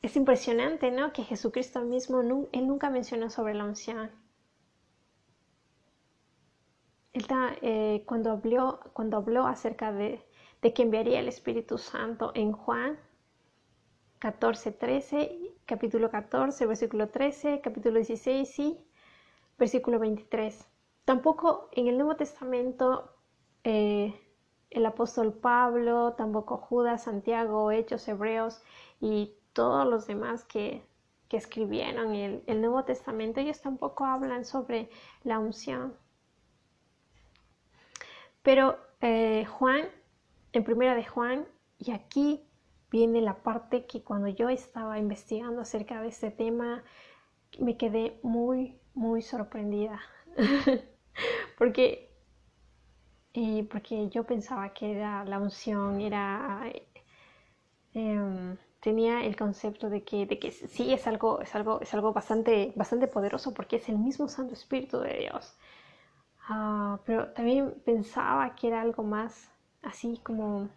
[0.00, 1.12] es impresionante, ¿no?
[1.12, 2.20] Que Jesucristo mismo,
[2.52, 4.10] él nunca mencionó sobre la unción.
[7.12, 7.26] Él
[7.62, 10.24] eh, cuando, habló, cuando habló acerca de,
[10.74, 12.98] que enviaría el Espíritu Santo en Juan
[14.18, 18.78] 14, 13, capítulo 14, versículo 13, capítulo 16 y
[19.58, 20.66] versículo 23.
[21.04, 23.14] Tampoco en el Nuevo Testamento
[23.64, 24.25] eh,
[24.70, 28.62] el apóstol Pablo, tampoco Judas, Santiago, Hechos, Hebreos
[29.00, 30.84] y todos los demás que,
[31.30, 34.88] escribieron el, el, Nuevo Testamento, ellos tampoco hablan sobre
[35.22, 35.94] la unción.
[38.42, 39.88] Pero eh, Juan,
[40.52, 41.46] en primera de Juan,
[41.78, 42.46] y aquí
[42.90, 46.82] viene la parte que cuando yo estaba investigando acerca de este tema,
[47.58, 50.00] me quedé muy, muy sorprendida.
[51.58, 52.05] porque,
[53.70, 56.62] porque yo pensaba que la unción, era...
[57.94, 62.12] Em, tenía el concepto de que, de que sí es algo, es algo, es algo
[62.12, 65.56] bastante, bastante poderoso porque es el mismo Santo Espíritu de Dios.
[66.48, 69.50] Ah, pero también pensaba que era algo más
[69.82, 70.68] así como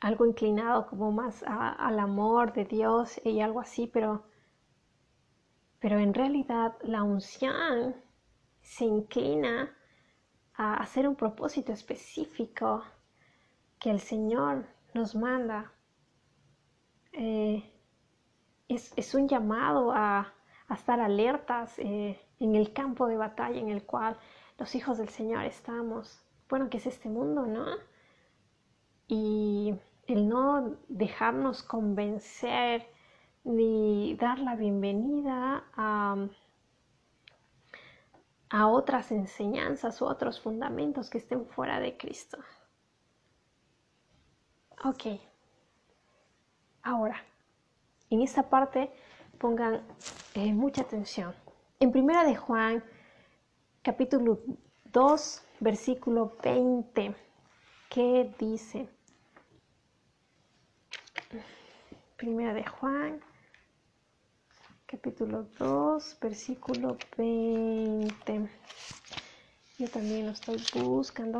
[0.00, 4.24] algo inclinado como más al amor de Dios y algo así, pero,
[5.78, 7.94] pero en realidad la unción
[8.62, 9.70] se inclina
[10.60, 12.84] a hacer un propósito específico
[13.78, 15.72] que el Señor nos manda
[17.12, 17.64] eh,
[18.68, 20.34] es, un llamado a,
[20.68, 24.18] estar alertas eh, en el campo de batalla en el cual
[24.58, 26.22] los hijos del Señor estamos.
[26.50, 27.64] Bueno, que es este mundo, ¿no?
[29.08, 29.74] Y
[30.06, 32.86] el no dejarnos convencer
[33.44, 36.28] ni dar la bienvenida a,
[38.50, 42.38] a otras enseñanzas u otros fundamentos que estén fuera de Cristo.
[44.84, 45.20] Ok.
[46.82, 47.22] Ahora,
[48.10, 48.92] en esta parte
[49.38, 49.82] pongan
[50.34, 51.34] eh, mucha atención.
[51.78, 52.82] En primera de Juan,
[53.82, 54.40] capítulo
[54.92, 57.14] 2, versículo 20,
[57.88, 58.88] ¿qué dice?
[62.16, 63.20] Primera de Juan,
[64.90, 68.50] capítulo 2, versículo 20.
[69.78, 71.38] Yo también lo estoy buscando.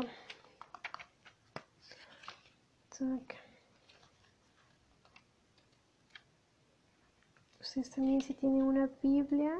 [7.59, 9.53] ustedes también si tienen una Biblia,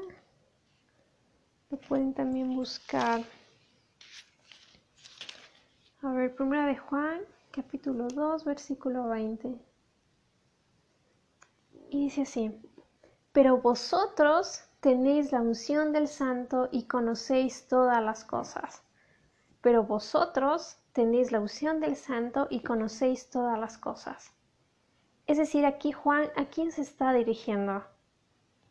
[1.70, 3.22] lo pueden también buscar.
[6.00, 9.54] A ver, primera de Juan, capítulo 2, versículo 20.
[11.90, 12.50] Y dice así,
[13.32, 18.82] pero vosotros tenéis la unción del santo y conocéis todas las cosas.
[19.60, 24.32] Pero vosotros tenéis la unción del santo y conocéis todas las cosas.
[25.26, 27.84] Es decir, aquí Juan, ¿a quién se está dirigiendo?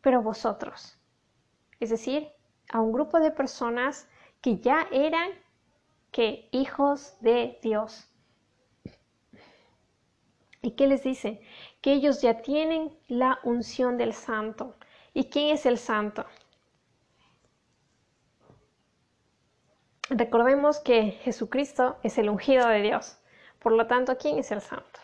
[0.02, 0.98] pero vosotros.
[1.80, 2.28] Es decir,
[2.70, 4.08] a un grupo de personas
[4.42, 5.30] que ya eran
[6.10, 8.11] que hijos de Dios.
[10.62, 11.40] ¿Y qué les dice?
[11.80, 14.76] Que ellos ya tienen la unción del santo.
[15.12, 16.24] ¿Y quién es el santo?
[20.08, 23.18] Recordemos que Jesucristo es el ungido de Dios.
[23.58, 25.00] Por lo tanto, ¿quién es el santo?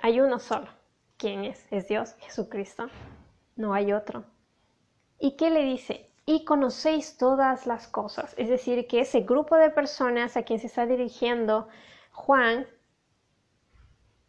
[0.00, 0.68] Hay uno solo.
[1.16, 1.66] ¿Quién es?
[1.70, 2.88] Es Dios, Jesucristo
[3.56, 4.24] no hay otro.
[5.18, 6.10] ¿Y qué le dice?
[6.26, 8.34] Y conocéis todas las cosas.
[8.36, 11.68] Es decir, que ese grupo de personas a quien se está dirigiendo
[12.12, 12.66] Juan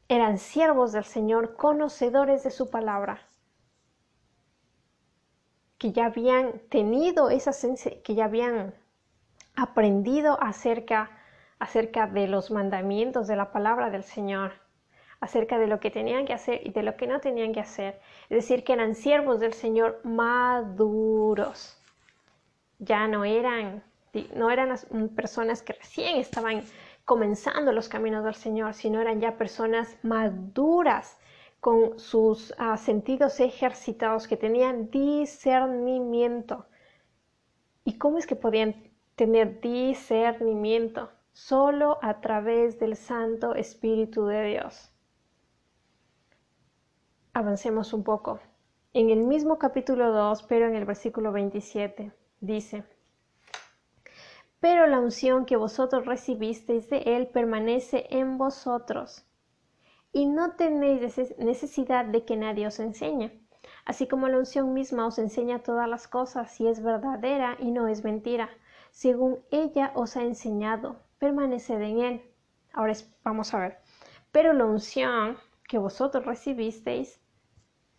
[0.10, 3.20] eran siervos del Señor, conocedores de su palabra,
[5.78, 7.52] que ya habían tenido esa
[8.04, 8.74] que ya habían
[9.56, 11.12] aprendido acerca,
[11.60, 14.54] acerca de los mandamientos de la palabra del Señor,
[15.20, 18.00] acerca de lo que tenían que hacer y de lo que no tenían que hacer.
[18.30, 21.78] Es decir, que eran siervos del Señor maduros.
[22.80, 23.84] Ya no eran,
[24.36, 24.78] no eran
[25.16, 26.64] personas que recién estaban
[27.08, 31.18] comenzando los caminos del Señor, sino eran ya personas maduras
[31.62, 36.66] con sus ah, sentidos ejercitados, que tenían discernimiento.
[37.86, 41.10] ¿Y cómo es que podían tener discernimiento?
[41.32, 44.92] Solo a través del Santo Espíritu de Dios.
[47.32, 48.42] Avancemos un poco.
[48.92, 52.84] En el mismo capítulo 2, pero en el versículo 27, dice,
[54.60, 59.26] pero la unción que vosotros recibisteis de Él permanece en vosotros,
[60.12, 63.40] y no tenéis necesidad de que nadie os enseñe,
[63.86, 67.88] así como la unción misma os enseña todas las cosas y es verdadera y no
[67.88, 68.50] es mentira,
[68.92, 72.22] según ella os ha enseñado, permaneced en Él.
[72.74, 72.94] Ahora
[73.24, 73.78] vamos a ver,
[74.32, 75.38] pero la unción
[75.68, 77.20] que vosotros recibisteis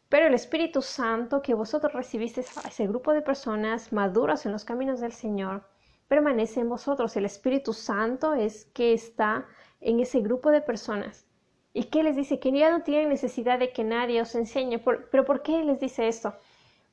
[0.09, 4.65] pero el Espíritu Santo que vosotros recibisteis a ese grupo de personas maduras en los
[4.65, 5.68] caminos del Señor,
[6.09, 7.17] permanece en vosotros.
[7.17, 9.47] El Espíritu Santo es que está
[9.81, 11.27] en ese grupo de personas.
[11.73, 12.41] ¿Y qué les dice?
[12.41, 14.79] Que ya no tienen necesidad de que nadie os enseñe.
[14.79, 16.35] ¿Pero por qué les dice esto?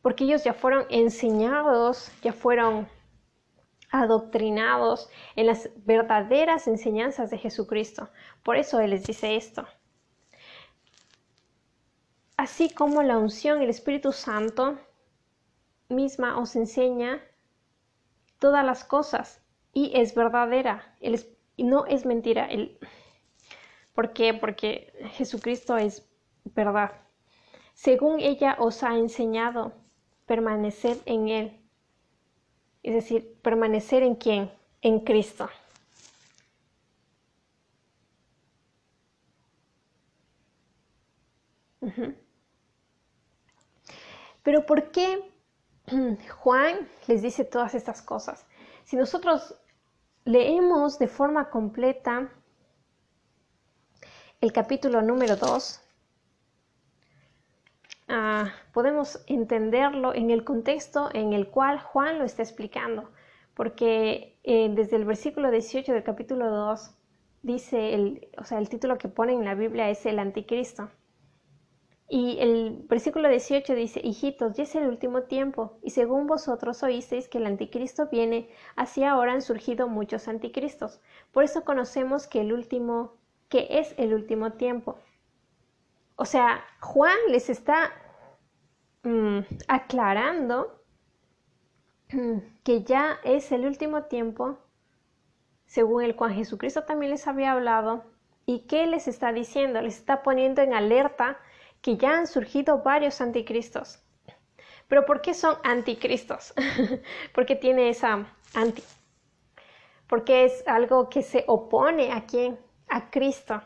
[0.02, 2.88] Porque ellos ya fueron enseñados, ya fueron
[3.90, 8.10] adoctrinados en las verdaderas enseñanzas de Jesucristo.
[8.44, 9.66] Por eso Él les dice esto.
[12.38, 14.78] Así como la unción, el Espíritu Santo
[15.88, 17.22] misma os enseña
[18.46, 19.42] todas las cosas
[19.74, 20.96] y es verdadera,
[21.58, 22.46] y no es mentira.
[22.46, 22.78] El,
[23.96, 24.36] ¿Por qué?
[24.36, 26.08] Porque Jesucristo es
[26.54, 26.92] verdad.
[27.74, 29.74] Según ella os ha enseñado,
[30.28, 31.60] permanecer en Él.
[32.84, 34.52] Es decir, permanecer en quién?
[34.84, 35.50] En Cristo.
[44.44, 45.32] Pero ¿por qué
[46.40, 48.46] Juan les dice todas estas cosas.
[48.84, 49.56] Si nosotros
[50.26, 52.30] leemos de forma completa
[54.42, 55.82] el capítulo número 2,
[58.08, 63.12] ah, podemos entenderlo en el contexto en el cual Juan lo está explicando,
[63.54, 66.92] porque eh, desde el versículo 18 del capítulo 2
[67.44, 70.90] dice, el, o sea, el título que pone en la Biblia es el anticristo.
[72.08, 77.28] Y el versículo 18 dice, hijitos, ya es el último tiempo, y según vosotros oísteis
[77.28, 81.02] que el anticristo viene, así ahora han surgido muchos anticristos.
[81.32, 83.16] Por eso conocemos que el último,
[83.50, 85.00] que es el último tiempo.
[86.16, 87.92] O sea, Juan les está
[89.04, 90.80] mm, aclarando
[92.12, 94.60] mm, que ya es el último tiempo,
[95.66, 98.04] según el cual Jesucristo también les había hablado,
[98.46, 101.40] y qué les está diciendo, les está poniendo en alerta
[101.86, 104.04] que ya han surgido varios anticristos.
[104.88, 106.52] Pero ¿por qué son anticristos?
[107.36, 108.26] porque tiene esa
[108.56, 108.84] anti.
[110.08, 112.58] Porque es algo que se opone a quién?
[112.90, 113.62] A Cristo.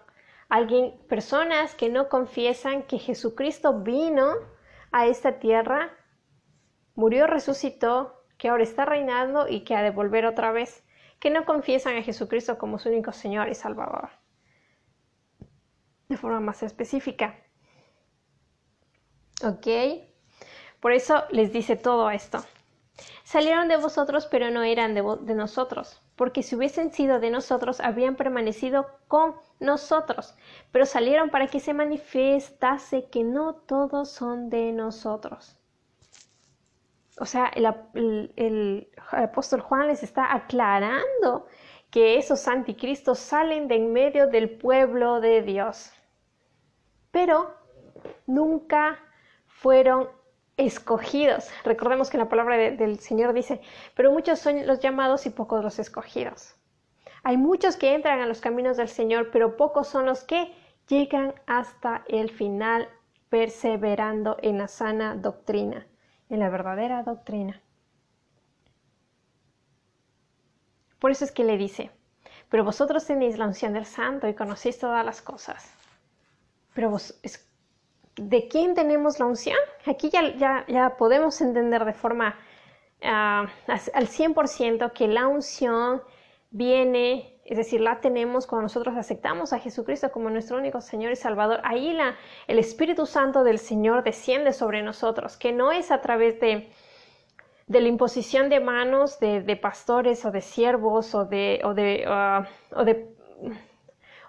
[0.49, 4.33] Alguien, personas que no confiesan que Jesucristo vino
[4.91, 5.89] a esta tierra,
[6.95, 10.83] murió, resucitó, que ahora está reinando y que ha de volver otra vez,
[11.21, 14.09] que no confiesan a Jesucristo como su único Señor y Salvador.
[16.09, 17.45] De forma más específica.
[19.43, 19.67] ¿Ok?
[20.79, 22.43] Por eso les dice todo esto.
[23.23, 28.15] Salieron de vosotros, pero no eran de, nosotros, porque si hubiesen sido de nosotros, habrían
[28.15, 30.35] permanecido con nosotros,
[30.71, 35.55] pero salieron para que se manifestase que no todos son de nosotros.
[37.19, 41.45] O sea, el apóstol Juan les está aclarando
[41.91, 45.91] que esos anticristos salen de en medio del pueblo de Dios,
[47.11, 47.53] pero
[48.25, 48.99] nunca
[49.61, 50.09] fueron
[50.55, 51.49] escogidos.
[51.65, 53.61] Recordemos que la palabra del Señor dice,
[53.95, 56.55] pero muchos son los llamados y pocos los escogidos.
[57.23, 60.53] Hay muchos que entran a los caminos del Señor, pero pocos son los que
[60.87, 62.87] llegan hasta el final
[63.29, 65.85] perseverando en la sana doctrina,
[66.29, 67.61] en la verdadera doctrina.
[70.99, 71.91] Por eso es que le dice,
[72.49, 75.69] pero vosotros tenéis la unción del Santo y conocéis todas las cosas.
[76.73, 77.19] Pero vos,
[78.19, 79.57] ¿de quién tenemos la unción?
[79.85, 82.35] Aquí ya, ya, podemos entender de forma
[83.01, 86.01] uh, al 100% que la unción
[86.51, 91.15] viene, es decir, la tenemos cuando nosotros aceptamos a Jesucristo como nuestro único Señor y
[91.15, 91.61] Salvador.
[91.63, 92.15] Ahí la,
[92.47, 96.69] el Espíritu Santo del Señor desciende sobre nosotros, que no es a través de,
[97.67, 102.79] de la imposición de manos de, pastores o de siervos o de, o de, uh,
[102.79, 103.07] o de,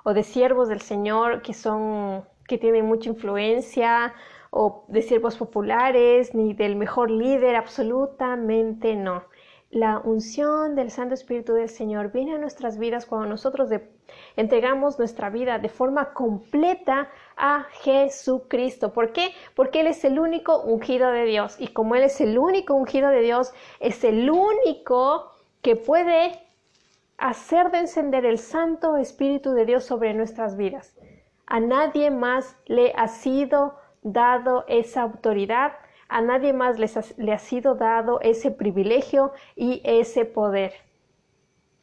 [0.04, 4.12] o de siervos del Señor que son que tienen mucha influencia
[4.50, 9.22] o de siervos populares ni del mejor líder, absolutamente no.
[9.70, 13.70] La unción del Santo Espíritu del Señor viene a nuestras vidas cuando nosotros
[14.34, 18.92] entregamos nuestra vida de forma completa a Jesucristo.
[18.92, 19.30] ¿Por qué?
[19.54, 21.54] Porque Él es el único ungido de Dios.
[21.60, 25.30] Y como Él es el único ungido de Dios, es el único
[25.62, 26.32] que puede
[27.16, 30.96] hacer de encender el Santo Espíritu de Dios sobre nuestras vidas.
[31.50, 35.72] A nadie más le ha sido dado esa autoridad
[36.10, 40.72] a nadie más le ha sido dado ese privilegio y ese poder.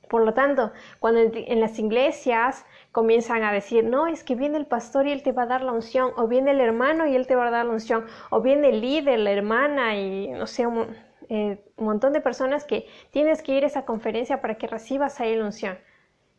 [0.09, 4.65] Por lo tanto, cuando en, las iglesias comienzan a decir, no, es que viene el
[4.65, 7.26] pastor y él te va a dar la unción, o viene el hermano y él
[7.26, 10.68] te va a dar la unción, o viene el líder, la hermana y no sé,
[10.68, 10.95] un,
[11.30, 15.22] eh, un montón de personas que tienes que ir a esa conferencia para que recibas
[15.22, 15.78] ahí la unción.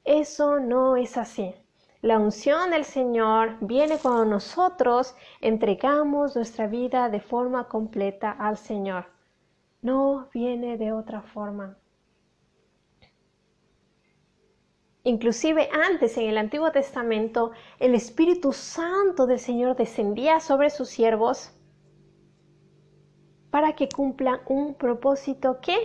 [0.04, 1.54] Eso no es así.
[2.00, 9.06] La unción del Señor viene cuando nosotros entregamos nuestra vida de forma completa al Señor.
[9.82, 11.76] No viene de otra forma.
[15.02, 21.52] Inclusive antes en el Antiguo Testamento, el Espíritu Santo del Señor descendía sobre sus siervos
[23.50, 25.76] para que cumplan un propósito que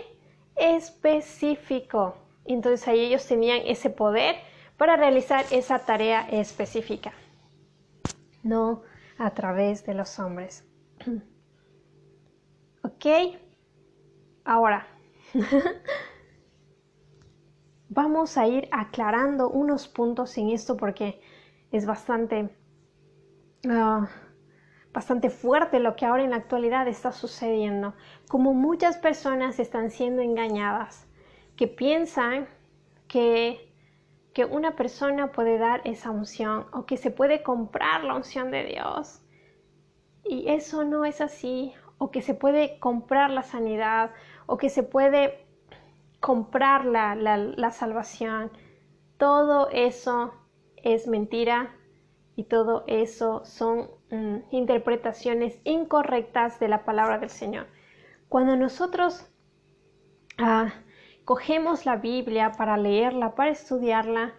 [0.56, 2.16] específico.
[2.46, 4.36] Entonces ahí ellos tenían ese poder
[4.78, 7.14] para realizar esa tarea específica,
[8.44, 8.82] no
[9.18, 10.68] a través de los hombres.
[12.84, 13.06] ¿Ok?
[14.44, 14.86] Ahora,
[17.90, 21.22] vamos a ir aclarando unos puntos en esto porque
[21.72, 22.50] es bastante,
[23.70, 24.10] ah,
[24.92, 27.94] bastante fuerte lo que ahora en la actualidad está sucediendo.
[28.28, 31.08] Como muchas personas están siendo engañadas,
[31.56, 32.48] que piensan
[33.08, 33.73] que
[34.34, 38.66] que una persona puede dar esa unción o que se puede comprar la unción de
[38.66, 39.22] Dios.
[40.26, 41.74] Y eso no es así.
[42.00, 44.12] O que se puede comprar la sanidad
[44.46, 45.46] o que se puede
[46.20, 48.52] comprar la, la, salvación.
[49.18, 50.34] Todo eso
[50.78, 51.76] es mentira
[52.36, 57.68] y todo eso son mm, interpretaciones incorrectas de la palabra del Señor.
[58.28, 59.30] Cuando nosotros
[60.38, 60.74] ah,
[61.26, 64.34] cogemos la Biblia para leerla, para estudiarla,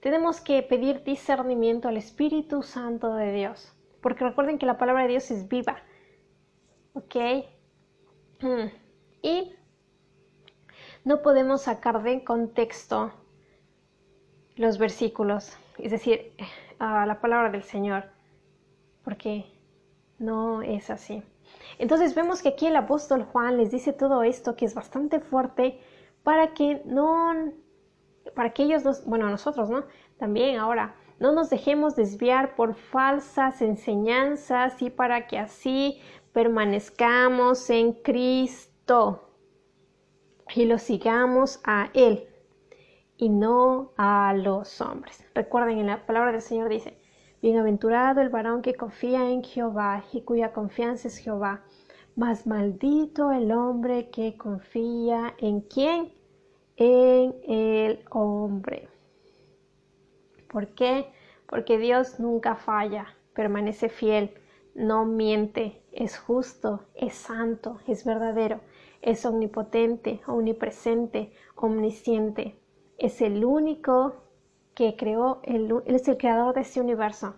[0.00, 3.72] tenemos que pedir discernimiento al Espíritu Santo de Dios.
[4.00, 5.76] Porque recuerden que la palabra de Dios es viva.
[6.94, 7.16] ¿Ok?
[8.40, 8.66] Mm.
[9.22, 9.54] Y
[11.04, 13.12] no podemos sacar de contexto
[14.56, 16.32] los versículos, es decir,
[16.78, 18.04] a la palabra del Señor,
[19.04, 19.46] porque
[20.18, 21.22] no es así.
[21.78, 25.80] Entonces vemos que aquí el apóstol Juan les dice todo esto que es bastante fuerte
[26.22, 27.52] para que no,
[28.34, 29.84] para que ellos, nos, bueno, nosotros, ¿no?
[30.18, 36.00] También ahora, no nos dejemos desviar por falsas enseñanzas y para que así
[36.32, 39.28] permanezcamos en Cristo
[40.54, 42.28] y lo sigamos a Él
[43.16, 45.24] y no a los hombres.
[45.34, 46.98] Recuerden, en la palabra del Señor dice,
[47.40, 51.62] Bienaventurado el varón que confía en Jehová y cuya confianza es Jehová
[52.16, 56.12] mas maldito el hombre que confía en quién?
[56.76, 58.88] En el hombre.
[60.48, 61.06] ¿Por qué?
[61.46, 64.34] Porque Dios nunca falla, permanece fiel,
[64.74, 68.60] no miente, es justo, es santo, es verdadero,
[69.00, 72.58] es omnipotente, omnipresente, omnisciente.
[72.98, 74.14] Es el único
[74.74, 77.34] que creó, él es el creador de este universo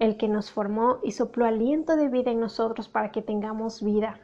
[0.00, 4.18] el que nos formó y sopló aliento de vida en nosotros para que tengamos vida.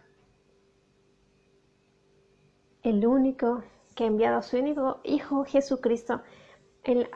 [2.82, 3.62] El único
[3.94, 6.22] que ha enviado a su único Hijo Jesucristo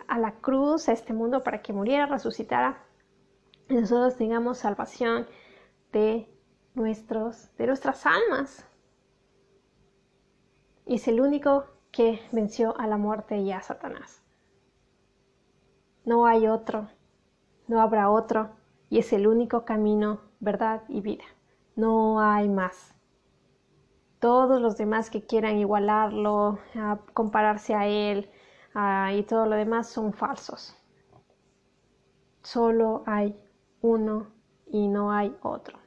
[0.08, 2.84] a la cruz, a este mundo, para que muriera, resucitara,
[3.68, 5.26] y nosotros tengamos salvación
[5.92, 6.28] de,
[6.74, 8.66] nuestros, de nuestras almas.
[10.86, 14.22] Es el único que venció a la muerte y a Satanás.
[16.04, 16.88] No hay otro
[17.70, 18.50] no habrá otro,
[18.88, 21.22] y es el único camino, verdad y vida.
[21.76, 22.96] No hay más.
[24.18, 26.58] Todos los demás que quieran igualarlo,
[27.14, 28.28] compararse a él
[29.14, 30.76] y todo lo demás son falsos.
[32.42, 33.40] Solo hay
[33.82, 34.26] uno
[34.66, 35.78] y no hay otro.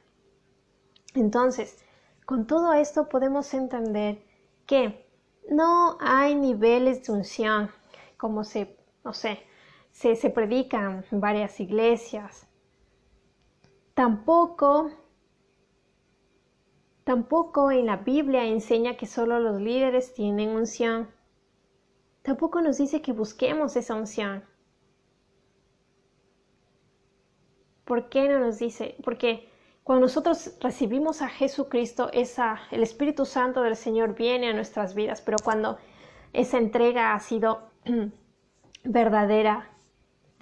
[1.14, 1.84] Entonces,
[2.24, 4.24] con todo esto podemos entender
[4.66, 5.06] que
[5.50, 7.70] no hay niveles de unción
[8.16, 8.74] como se,
[9.04, 9.38] no sé,
[9.94, 12.48] se, predican varias iglesias.
[13.94, 14.90] Tampoco,
[17.04, 21.08] tampoco en la Biblia enseña que solo los líderes tienen unción.
[22.22, 24.44] Tampoco nos dice que busquemos esa unción.
[27.84, 28.96] ¿Por qué no nos dice?
[29.04, 29.48] Porque
[29.84, 35.20] cuando nosotros recibimos a Jesucristo, esa, el Espíritu Santo del Señor viene a nuestras vidas,
[35.20, 35.78] pero cuando
[36.32, 37.70] esa entrega ha sido
[38.84, 39.70] verdadera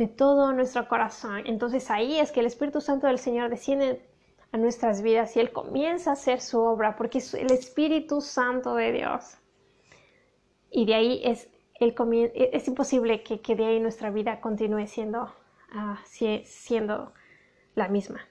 [0.02, 4.04] de todo nuestro corazón, entonces ahí es que el Espíritu Santo del Señor desciende
[4.50, 8.74] a nuestras vidas y Él comienza a hacer su obra, porque es el Espíritu Santo
[8.74, 9.38] de Dios.
[10.72, 11.48] Y de ahí es,
[11.78, 11.94] el
[12.34, 15.32] es imposible que, que, de ahí nuestra vida continúe siendo,
[15.72, 17.12] uh, siendo
[17.76, 18.26] la misma.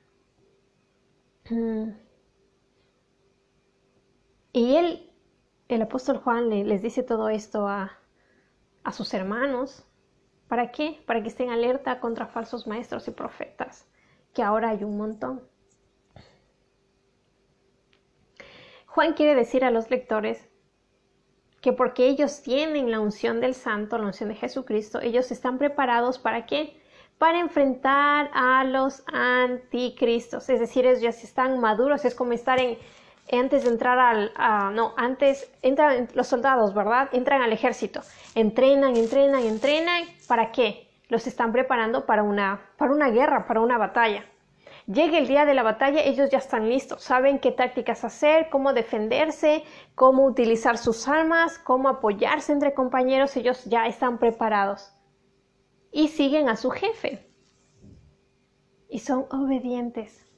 [1.49, 1.91] Mm.
[4.51, 5.09] Y él,
[5.69, 7.97] el apóstol Juan, les dice todo esto a,
[8.83, 9.85] a sus hermanos.
[10.51, 11.01] ¿Para qué?
[11.05, 13.87] Para que estén alerta contra falsos maestros y profetas,
[14.33, 15.41] que ahora hay un montón.
[18.85, 20.49] Juan quiere decir a los lectores
[21.61, 26.19] que porque ellos tienen la unción del Santo, la unción de Jesucristo, ellos están preparados
[26.19, 26.81] para qué?
[27.17, 30.49] para enfrentar a los anticristos.
[30.49, 32.79] Es decir, ellos ya están maduros, es como estar en,
[33.31, 34.31] antes de entrar al,
[34.75, 37.09] no, antes entran los soldados, ¿verdad?
[37.11, 38.01] Entran al ejército,
[38.35, 40.89] entrenan, entrenan, entrenan, ¿para qué?
[41.09, 44.25] Los están preparando para una, para una guerra, para una batalla.
[44.87, 48.73] Llega el día de la batalla, ellos ya están listos, saben qué tácticas hacer, cómo
[48.73, 49.63] defenderse,
[49.95, 54.91] cómo utilizar sus armas, cómo apoyarse entre compañeros, ellos ya están preparados
[55.91, 57.27] y siguen a su jefe.
[58.89, 60.30] Y son obedientes.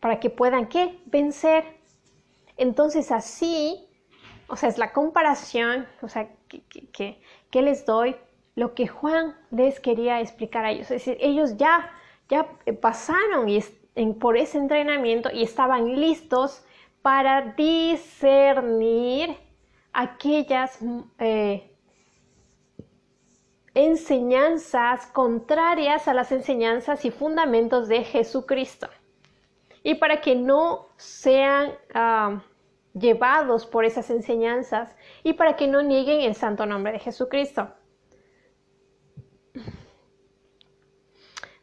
[0.00, 1.00] Para que puedan, ¿qué?
[1.06, 1.64] Vencer.
[2.56, 3.86] Entonces así,
[4.48, 8.16] o sea, es la comparación, o sea, que, les doy
[8.54, 10.90] lo que Juan les quería explicar a ellos.
[10.90, 11.90] Es decir, ellos ya,
[12.28, 12.48] ya
[12.80, 13.62] pasaron y
[14.20, 16.64] por ese entrenamiento y estaban listos
[17.02, 19.36] para discernir
[19.92, 20.78] aquellas
[21.18, 21.70] eh,
[23.74, 28.88] enseñanzas contrarias a las enseñanzas y fundamentos de Jesucristo.
[29.88, 32.42] Y para que no sean ah,
[32.92, 37.70] llevados por esas enseñanzas y para que no nieguen el santo nombre de Jesucristo.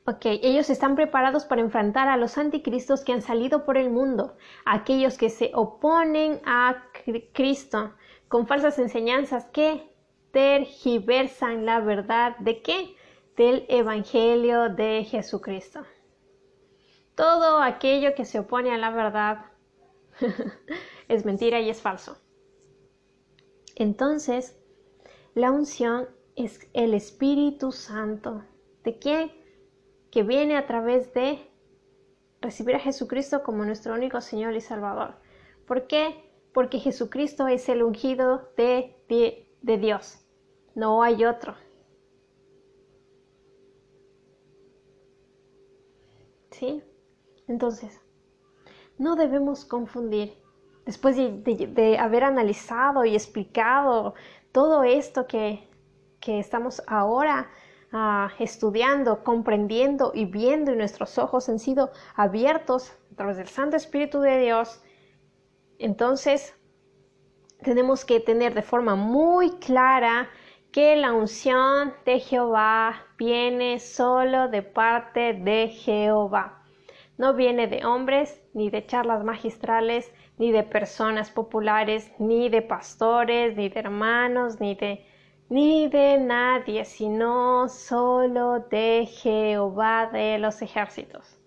[0.08, 4.36] Ok, ellos están preparados para enfrentar a los anticristos que han salido por el mundo,
[4.66, 6.84] aquellos que se oponen a
[7.32, 7.94] Cristo
[8.28, 9.88] con falsas enseñanzas que
[10.32, 12.96] tergiversan la verdad de qué?
[13.38, 15.86] Del Evangelio de Jesucristo.
[17.16, 19.46] Todo aquello que se opone a la verdad
[21.08, 22.18] es mentira y es falso.
[23.76, 24.58] Entonces,
[25.34, 28.44] la unción es el Espíritu Santo.
[28.84, 29.32] ¿De quién?
[30.12, 31.50] Que viene a través de
[32.42, 35.16] recibir a Jesucristo como nuestro único Señor y Salvador.
[35.66, 36.30] ¿Por qué?
[36.54, 40.20] Porque Jesucristo es el ungido de, de, de Dios.
[40.74, 41.56] No hay otro.
[46.52, 46.84] ¿Sí?
[47.48, 48.02] Entonces,
[48.98, 50.38] no debemos confundir.
[50.86, 54.14] Después de, haber analizado y explicado
[54.52, 55.68] todo esto que,
[56.28, 57.52] estamos ahora
[57.92, 63.78] ah, estudiando, comprendiendo y viendo y nuestros ojos han sido abiertos a través del Santo
[63.78, 64.82] Espíritu de Dios,
[65.78, 66.56] entonces
[67.62, 70.30] tenemos que tener de forma muy clara
[70.72, 76.65] que la unción de Jehová viene solo de parte de Jehová.
[77.18, 83.56] No viene de hombres, ni de charlas magistrales, ni de personas populares, ni de pastores,
[83.56, 85.06] ni de hermanos, ni de
[85.48, 91.40] ni de nadie, sino solo de Jehová de los ejércitos.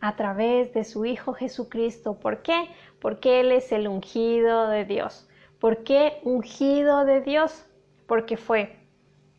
[0.00, 2.20] A través de su Hijo Jesucristo.
[2.20, 2.68] ¿Por qué?
[3.00, 5.28] Porque Él es el ungido de Dios.
[5.58, 7.68] ¿Por qué ungido de Dios?
[8.08, 8.74] porque fue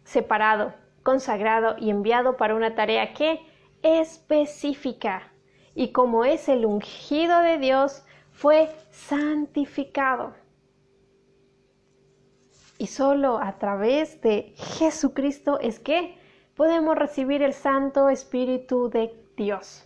[0.05, 3.41] separado, consagrado y enviado para una tarea que
[3.81, 5.31] específica.
[5.75, 10.33] Y como es el ungido de Dios, fue santificado.
[12.77, 16.17] Y solo a través de Jesucristo es que
[16.55, 19.85] podemos recibir el Santo Espíritu de Dios.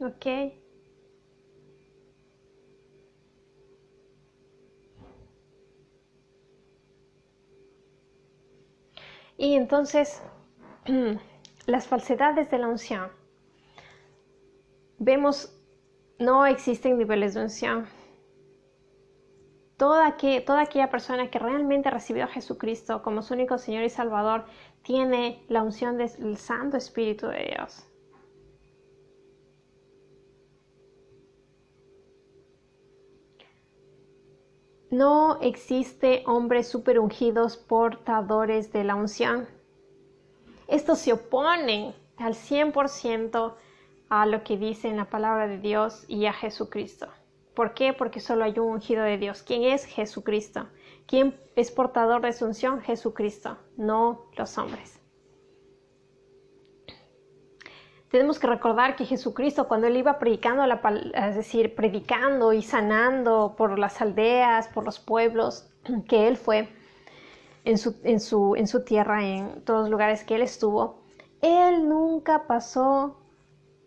[0.00, 0.61] ¿Ok?
[9.42, 10.22] Y entonces,
[11.66, 13.10] las falsedades de la unción.
[15.00, 15.52] vemos,
[16.20, 17.88] no existen niveles de unción.
[19.76, 23.90] Toda, que, toda aquella persona que realmente recibió a Jesucristo como su único Señor y
[23.90, 24.44] Salvador
[24.84, 27.91] tiene la unción del Santo Espíritu de Dios.
[34.92, 39.48] No existe hombres super ungidos portadores de la unción.
[40.68, 43.54] Estos se oponen al 100%
[44.10, 47.08] a lo que dice en la palabra de Dios y a Jesucristo.
[47.54, 47.94] ¿Por qué?
[47.94, 49.42] Porque solo hay un ungido de Dios.
[49.42, 50.68] ¿Quién es Jesucristo?
[51.06, 52.82] ¿Quién es portador de su unción?
[52.82, 55.01] Jesucristo, no los hombres.
[58.12, 60.82] Tenemos que recordar que Jesucristo cuando él iba predicando, la,
[61.14, 65.70] es decir, predicando y sanando por las aldeas, por los pueblos
[66.08, 66.68] que él fue
[67.64, 70.98] en su, en su, tierra, en todos los lugares que él estuvo,
[71.40, 73.16] él nunca pasó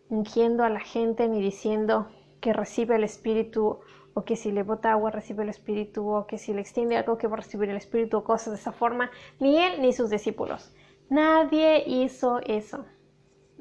[0.10, 2.08] ungiendo a la gente ni diciendo
[2.42, 3.80] que recibe el Espíritu
[4.16, 7.20] o que si le bota agua recibe el Espíritu o que si le extiende algo
[7.20, 10.10] que va a recibir el Espíritu o cosas de esa forma, ni él ni sus
[10.10, 10.74] discípulos.
[11.10, 12.86] Nadie hizo eso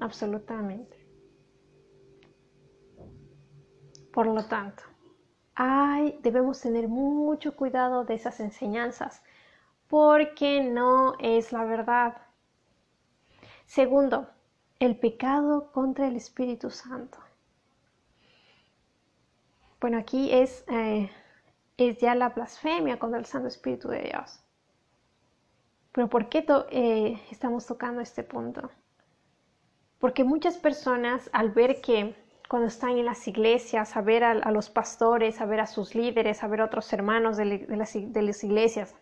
[0.00, 0.96] absolutamente.
[4.12, 4.82] Por lo tanto,
[5.54, 9.22] hay, debemos tener mucho cuidado de esas enseñanzas
[9.88, 12.16] porque no es la verdad.
[13.66, 14.28] Segundo,
[14.78, 17.18] el pecado contra el Espíritu Santo.
[19.80, 21.10] Bueno, aquí es, eh,
[21.76, 24.40] es ya la blasfemia contra el Santo Espíritu de Dios.
[25.92, 28.70] Pero ¿por qué eh, estamos tocando este punto?
[30.04, 32.14] Porque muchas personas al ver que
[32.46, 36.44] cuando están en las iglesias, a ver a, los pastores, a ver a sus líderes,
[36.44, 38.94] a ver a otros hermanos de, las, iglesias,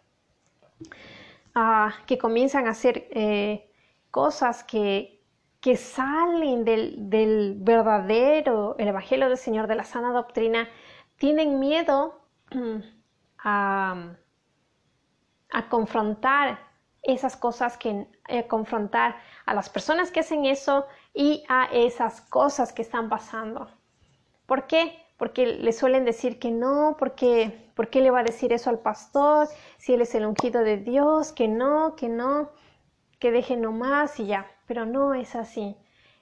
[2.07, 3.69] que comienzan a hacer eh,
[4.13, 5.25] cosas que,
[5.77, 10.69] salen del, verdadero, el Evangelio del Señor, de la sana doctrina,
[11.17, 12.21] tienen miedo
[13.39, 14.15] a,
[15.51, 16.72] a confrontar
[17.03, 22.73] esas cosas que eh, confrontar a las personas que hacen eso y a esas cosas
[22.73, 23.69] que están pasando.
[24.47, 24.99] ¿Por qué?
[25.17, 28.79] Porque le suelen decir que no, porque ¿por qué le va a decir eso al
[28.79, 29.49] pastor
[29.79, 31.33] si él es el ungido de Dios?
[31.33, 32.51] Que no, que no,
[33.19, 34.51] que deje nomás y ya.
[34.67, 35.77] Pero no es así.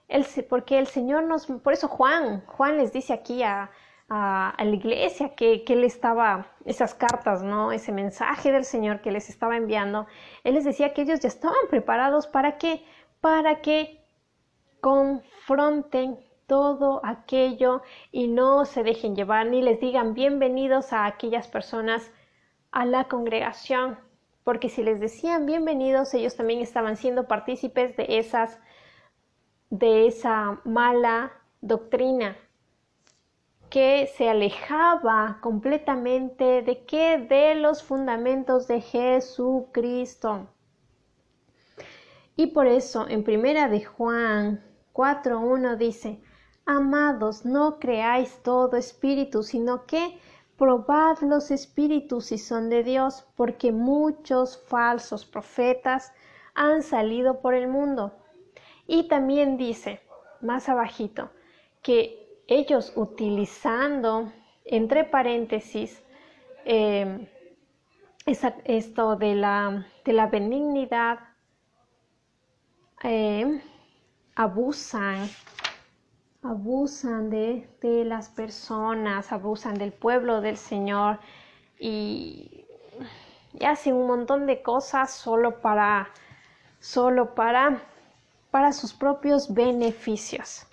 [0.09, 3.71] Él, porque el Señor nos, por eso Juan, Juan les dice aquí a,
[4.11, 7.71] a, la iglesia que, que, él estaba, esas cartas, ¿no?
[7.71, 10.07] Ese mensaje del Señor que les estaba enviando,
[10.43, 12.85] él les decía que ellos ya estaban preparados para que,
[13.21, 14.05] para que
[14.81, 22.11] confronten todo aquello y no se dejen llevar ni les digan bienvenidos a aquellas personas
[22.73, 23.97] a la congregación,
[24.43, 28.59] porque si les decían bienvenidos, ellos también estaban siendo partícipes de esas
[29.71, 31.31] de esa mala
[31.61, 32.37] doctrina
[33.71, 40.49] que se alejaba completamente de qué de los fundamentos de Jesucristo.
[42.35, 46.21] Y por eso en primera de Juan 4:1 dice,
[46.67, 50.19] Amados, no creáis todo espíritu, sino que
[50.57, 56.13] probad los espíritus si son de Dios, porque muchos falsos profetas
[56.55, 58.13] han salido por el mundo.
[58.87, 60.01] Y también dice,
[60.41, 61.31] más abajito,
[61.83, 64.33] que ellos utilizando
[64.65, 66.03] entre paréntesis
[66.65, 67.29] eh,
[68.27, 71.21] esto de la, de la benignidad,
[73.05, 73.63] eh,
[74.35, 75.29] abusan,
[76.43, 81.21] abusan de, de, las personas, abusan del pueblo del Señor
[81.79, 82.67] y,
[83.55, 86.11] y, hacen un montón de cosas solo para,
[86.81, 87.81] solo para,
[88.51, 90.67] para sus propios beneficios.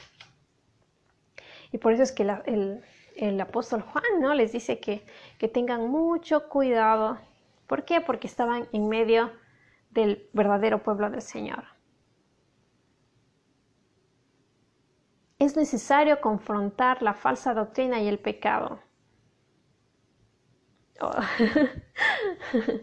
[1.71, 4.33] Y por eso es que el, apóstol Juan ¿no?
[4.33, 5.05] les dice que,
[5.37, 7.19] que tengan mucho cuidado.
[7.67, 8.01] ¿Por qué?
[8.01, 9.31] Porque estaban en medio
[9.91, 11.63] del verdadero pueblo del Señor.
[15.39, 18.79] Es necesario confrontar la falsa doctrina y el pecado.
[20.99, 21.11] Oh.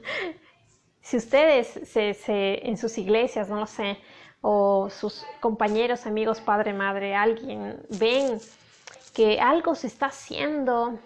[1.01, 3.99] si ustedes se, en sus iglesias, no lo sé,
[4.41, 8.39] o sus compañeros, amigos, padre, madre, alguien, ven
[9.15, 10.99] que algo se está haciendo,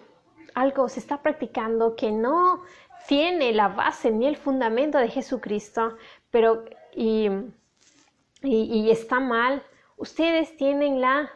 [0.55, 2.63] algo se está practicando que no
[3.07, 5.95] tiene la base ni el fundamento de Jesucristo,
[6.31, 7.29] pero y,
[8.41, 9.63] y, está mal,
[9.97, 11.29] ustedes tienen la,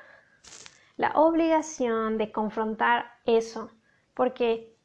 [0.98, 3.72] la obligación de confrontar eso,
[4.16, 4.76] porque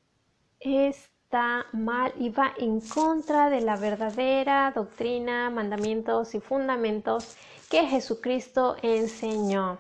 [0.61, 7.36] está mal y va en contra de la verdadera doctrina, mandamientos y fundamentos
[7.70, 9.78] que Jesucristo enseñó.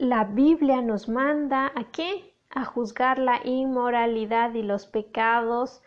[0.00, 2.34] La Biblia nos manda a qué?
[2.48, 5.82] A juzgar la inmoralidad y los pecados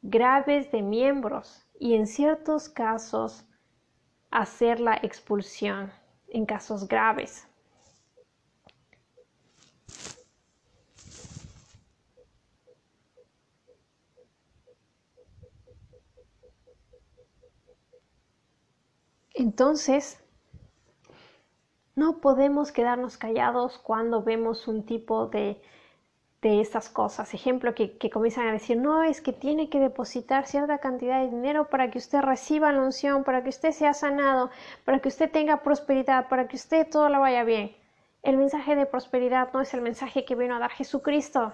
[0.00, 3.44] graves de miembros y en ciertos casos
[4.30, 5.92] hacer la expulsión
[6.28, 7.46] en casos graves.
[19.34, 20.18] Entonces,
[22.00, 25.60] no podemos quedarnos callados cuando vemos un tipo de,
[26.40, 27.34] de estas cosas.
[27.34, 31.68] Ejemplo, que, comienzan a decir, no, es que tiene que depositar cierta cantidad de dinero
[31.68, 34.50] para que usted reciba la unción, para que usted sea sanado,
[34.86, 37.76] para que usted tenga prosperidad, para que usted todo le vaya bien.
[38.22, 41.52] El mensaje de prosperidad no es el mensaje que vino a dar Jesucristo.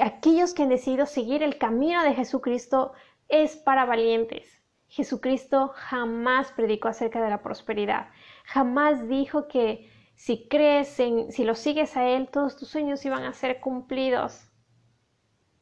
[0.00, 2.92] aquellos que han decidido seguir el camino de Jesucristo
[3.28, 4.62] es para valientes.
[4.92, 8.08] Jesucristo jamás predicó acerca de la prosperidad.
[8.44, 13.24] Jamás dijo que si crees en, si lo sigues a Él, todos tus sueños iban
[13.24, 14.48] a ser cumplidos.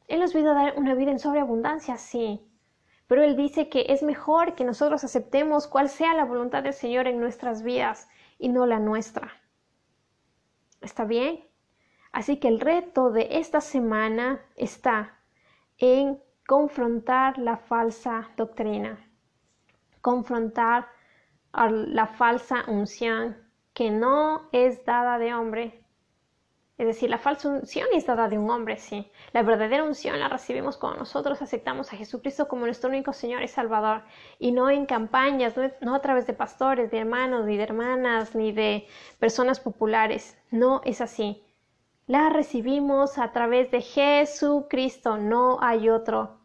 [0.07, 2.41] Él nos vino a dar una vida en sobreabundancia, sí.
[3.07, 7.07] Pero Él dice que es mejor que nosotros aceptemos cuál sea la voluntad del Señor
[7.07, 9.31] en nuestras vidas y no la nuestra.
[10.81, 11.47] ¿Está bien?
[12.11, 15.17] Así que el reto de esta semana está
[15.77, 19.07] en confrontar la falsa doctrina
[20.01, 20.87] confrontar
[21.53, 23.37] la falsa unción
[23.73, 25.81] que no es dada de hombre.
[26.77, 29.11] Es decir, la falsa unción es dada de un hombre, sí.
[29.33, 33.47] La verdadera unción la recibimos cuando nosotros aceptamos a Jesucristo como nuestro único Señor y
[33.47, 34.01] Salvador.
[34.39, 38.51] Y no en campañas, no, a través de pastores, de hermanos, ni de hermanas, ni
[38.51, 38.87] de
[39.19, 40.35] personas populares.
[40.49, 41.43] No es así.
[42.07, 45.17] La recibimos a través de Jesucristo.
[45.17, 46.39] No hay otro.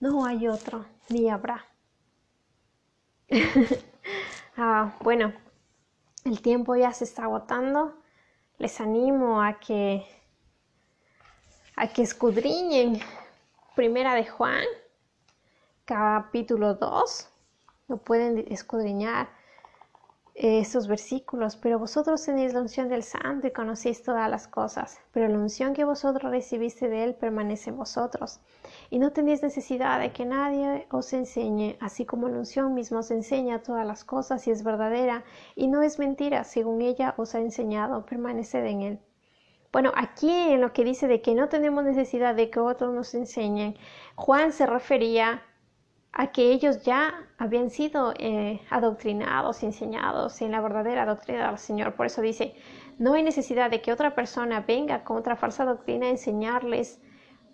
[0.00, 1.64] No hay otro, ni habrá.
[4.58, 5.32] ah, bueno,
[6.24, 7.94] el tiempo ya se está agotando.
[8.58, 10.06] Les animo a que
[11.76, 13.00] a que escudriñen
[13.76, 14.64] Primera de Juan,
[15.84, 17.28] capítulo 2.
[17.86, 19.28] Lo pueden escudriñar
[20.34, 25.28] estos versículos, pero vosotros tenéis la unción del Santo y conocéis todas las cosas, pero
[25.28, 28.40] la unción que vosotros recibiste de Él permanece en vosotros,
[28.90, 33.10] y no tenéis necesidad de que nadie os enseñe, así como la unción misma os
[33.10, 35.24] enseña todas las cosas y es verdadera,
[35.54, 38.98] y no es mentira, según ella os ha enseñado, permaneced en Él.
[39.70, 43.14] Bueno, aquí en lo que dice de que no tenemos necesidad de que otros nos
[43.14, 43.76] enseñen,
[44.16, 45.42] Juan se refería
[46.12, 51.94] a que ellos ya habían sido eh, adoctrinados, enseñados en la verdadera doctrina del Señor.
[51.94, 52.54] Por eso dice,
[52.98, 57.00] no hay necesidad de que otra persona venga con otra falsa doctrina a enseñarles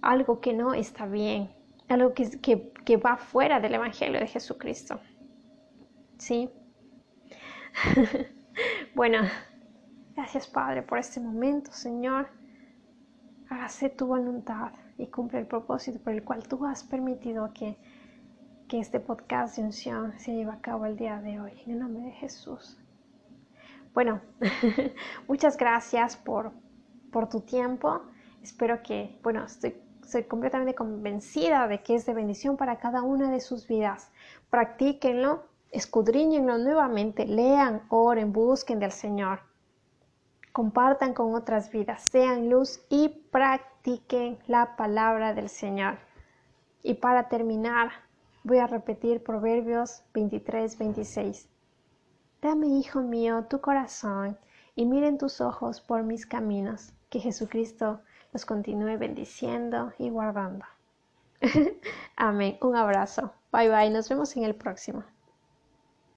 [0.04, 1.50] algo que no está bien,
[1.88, 5.00] algo que, que, va fuera del Evangelio de Jesucristo.
[6.18, 6.50] ¿Sí?
[8.94, 9.18] bueno,
[10.14, 12.28] gracias Padre por este momento, Señor.
[13.48, 17.76] Hágase tu voluntad y cumple el propósito por el cual tú has permitido que
[18.68, 21.52] que este podcast de unción se lleve a cabo el día de hoy.
[21.66, 22.78] En el nombre de Jesús.
[23.92, 24.20] Bueno,
[25.28, 26.52] muchas gracias por,
[27.12, 28.02] por tu tiempo.
[28.42, 29.74] Espero que, bueno, estoy,
[30.04, 34.10] estoy completamente convencida de que es de bendición para cada una de sus vidas.
[34.50, 39.40] Practíquenlo, escudriñenlo nuevamente, lean, oren, busquen del Señor.
[40.52, 45.98] Compartan con otras vidas, sean luz y practiquen la palabra del Señor.
[46.82, 47.90] Y para terminar,
[48.46, 51.48] Voy a repetir Proverbios 23, 26.
[52.42, 54.36] Dame, hijo mío, tu corazón
[54.76, 56.92] y miren tus ojos por mis caminos.
[57.08, 58.02] Que Jesucristo
[58.34, 60.66] los continúe bendiciendo y guardando.
[62.16, 62.58] Amén.
[62.60, 63.32] Un abrazo.
[63.52, 63.90] Bye bye.
[63.90, 65.04] Nos vemos en el próximo.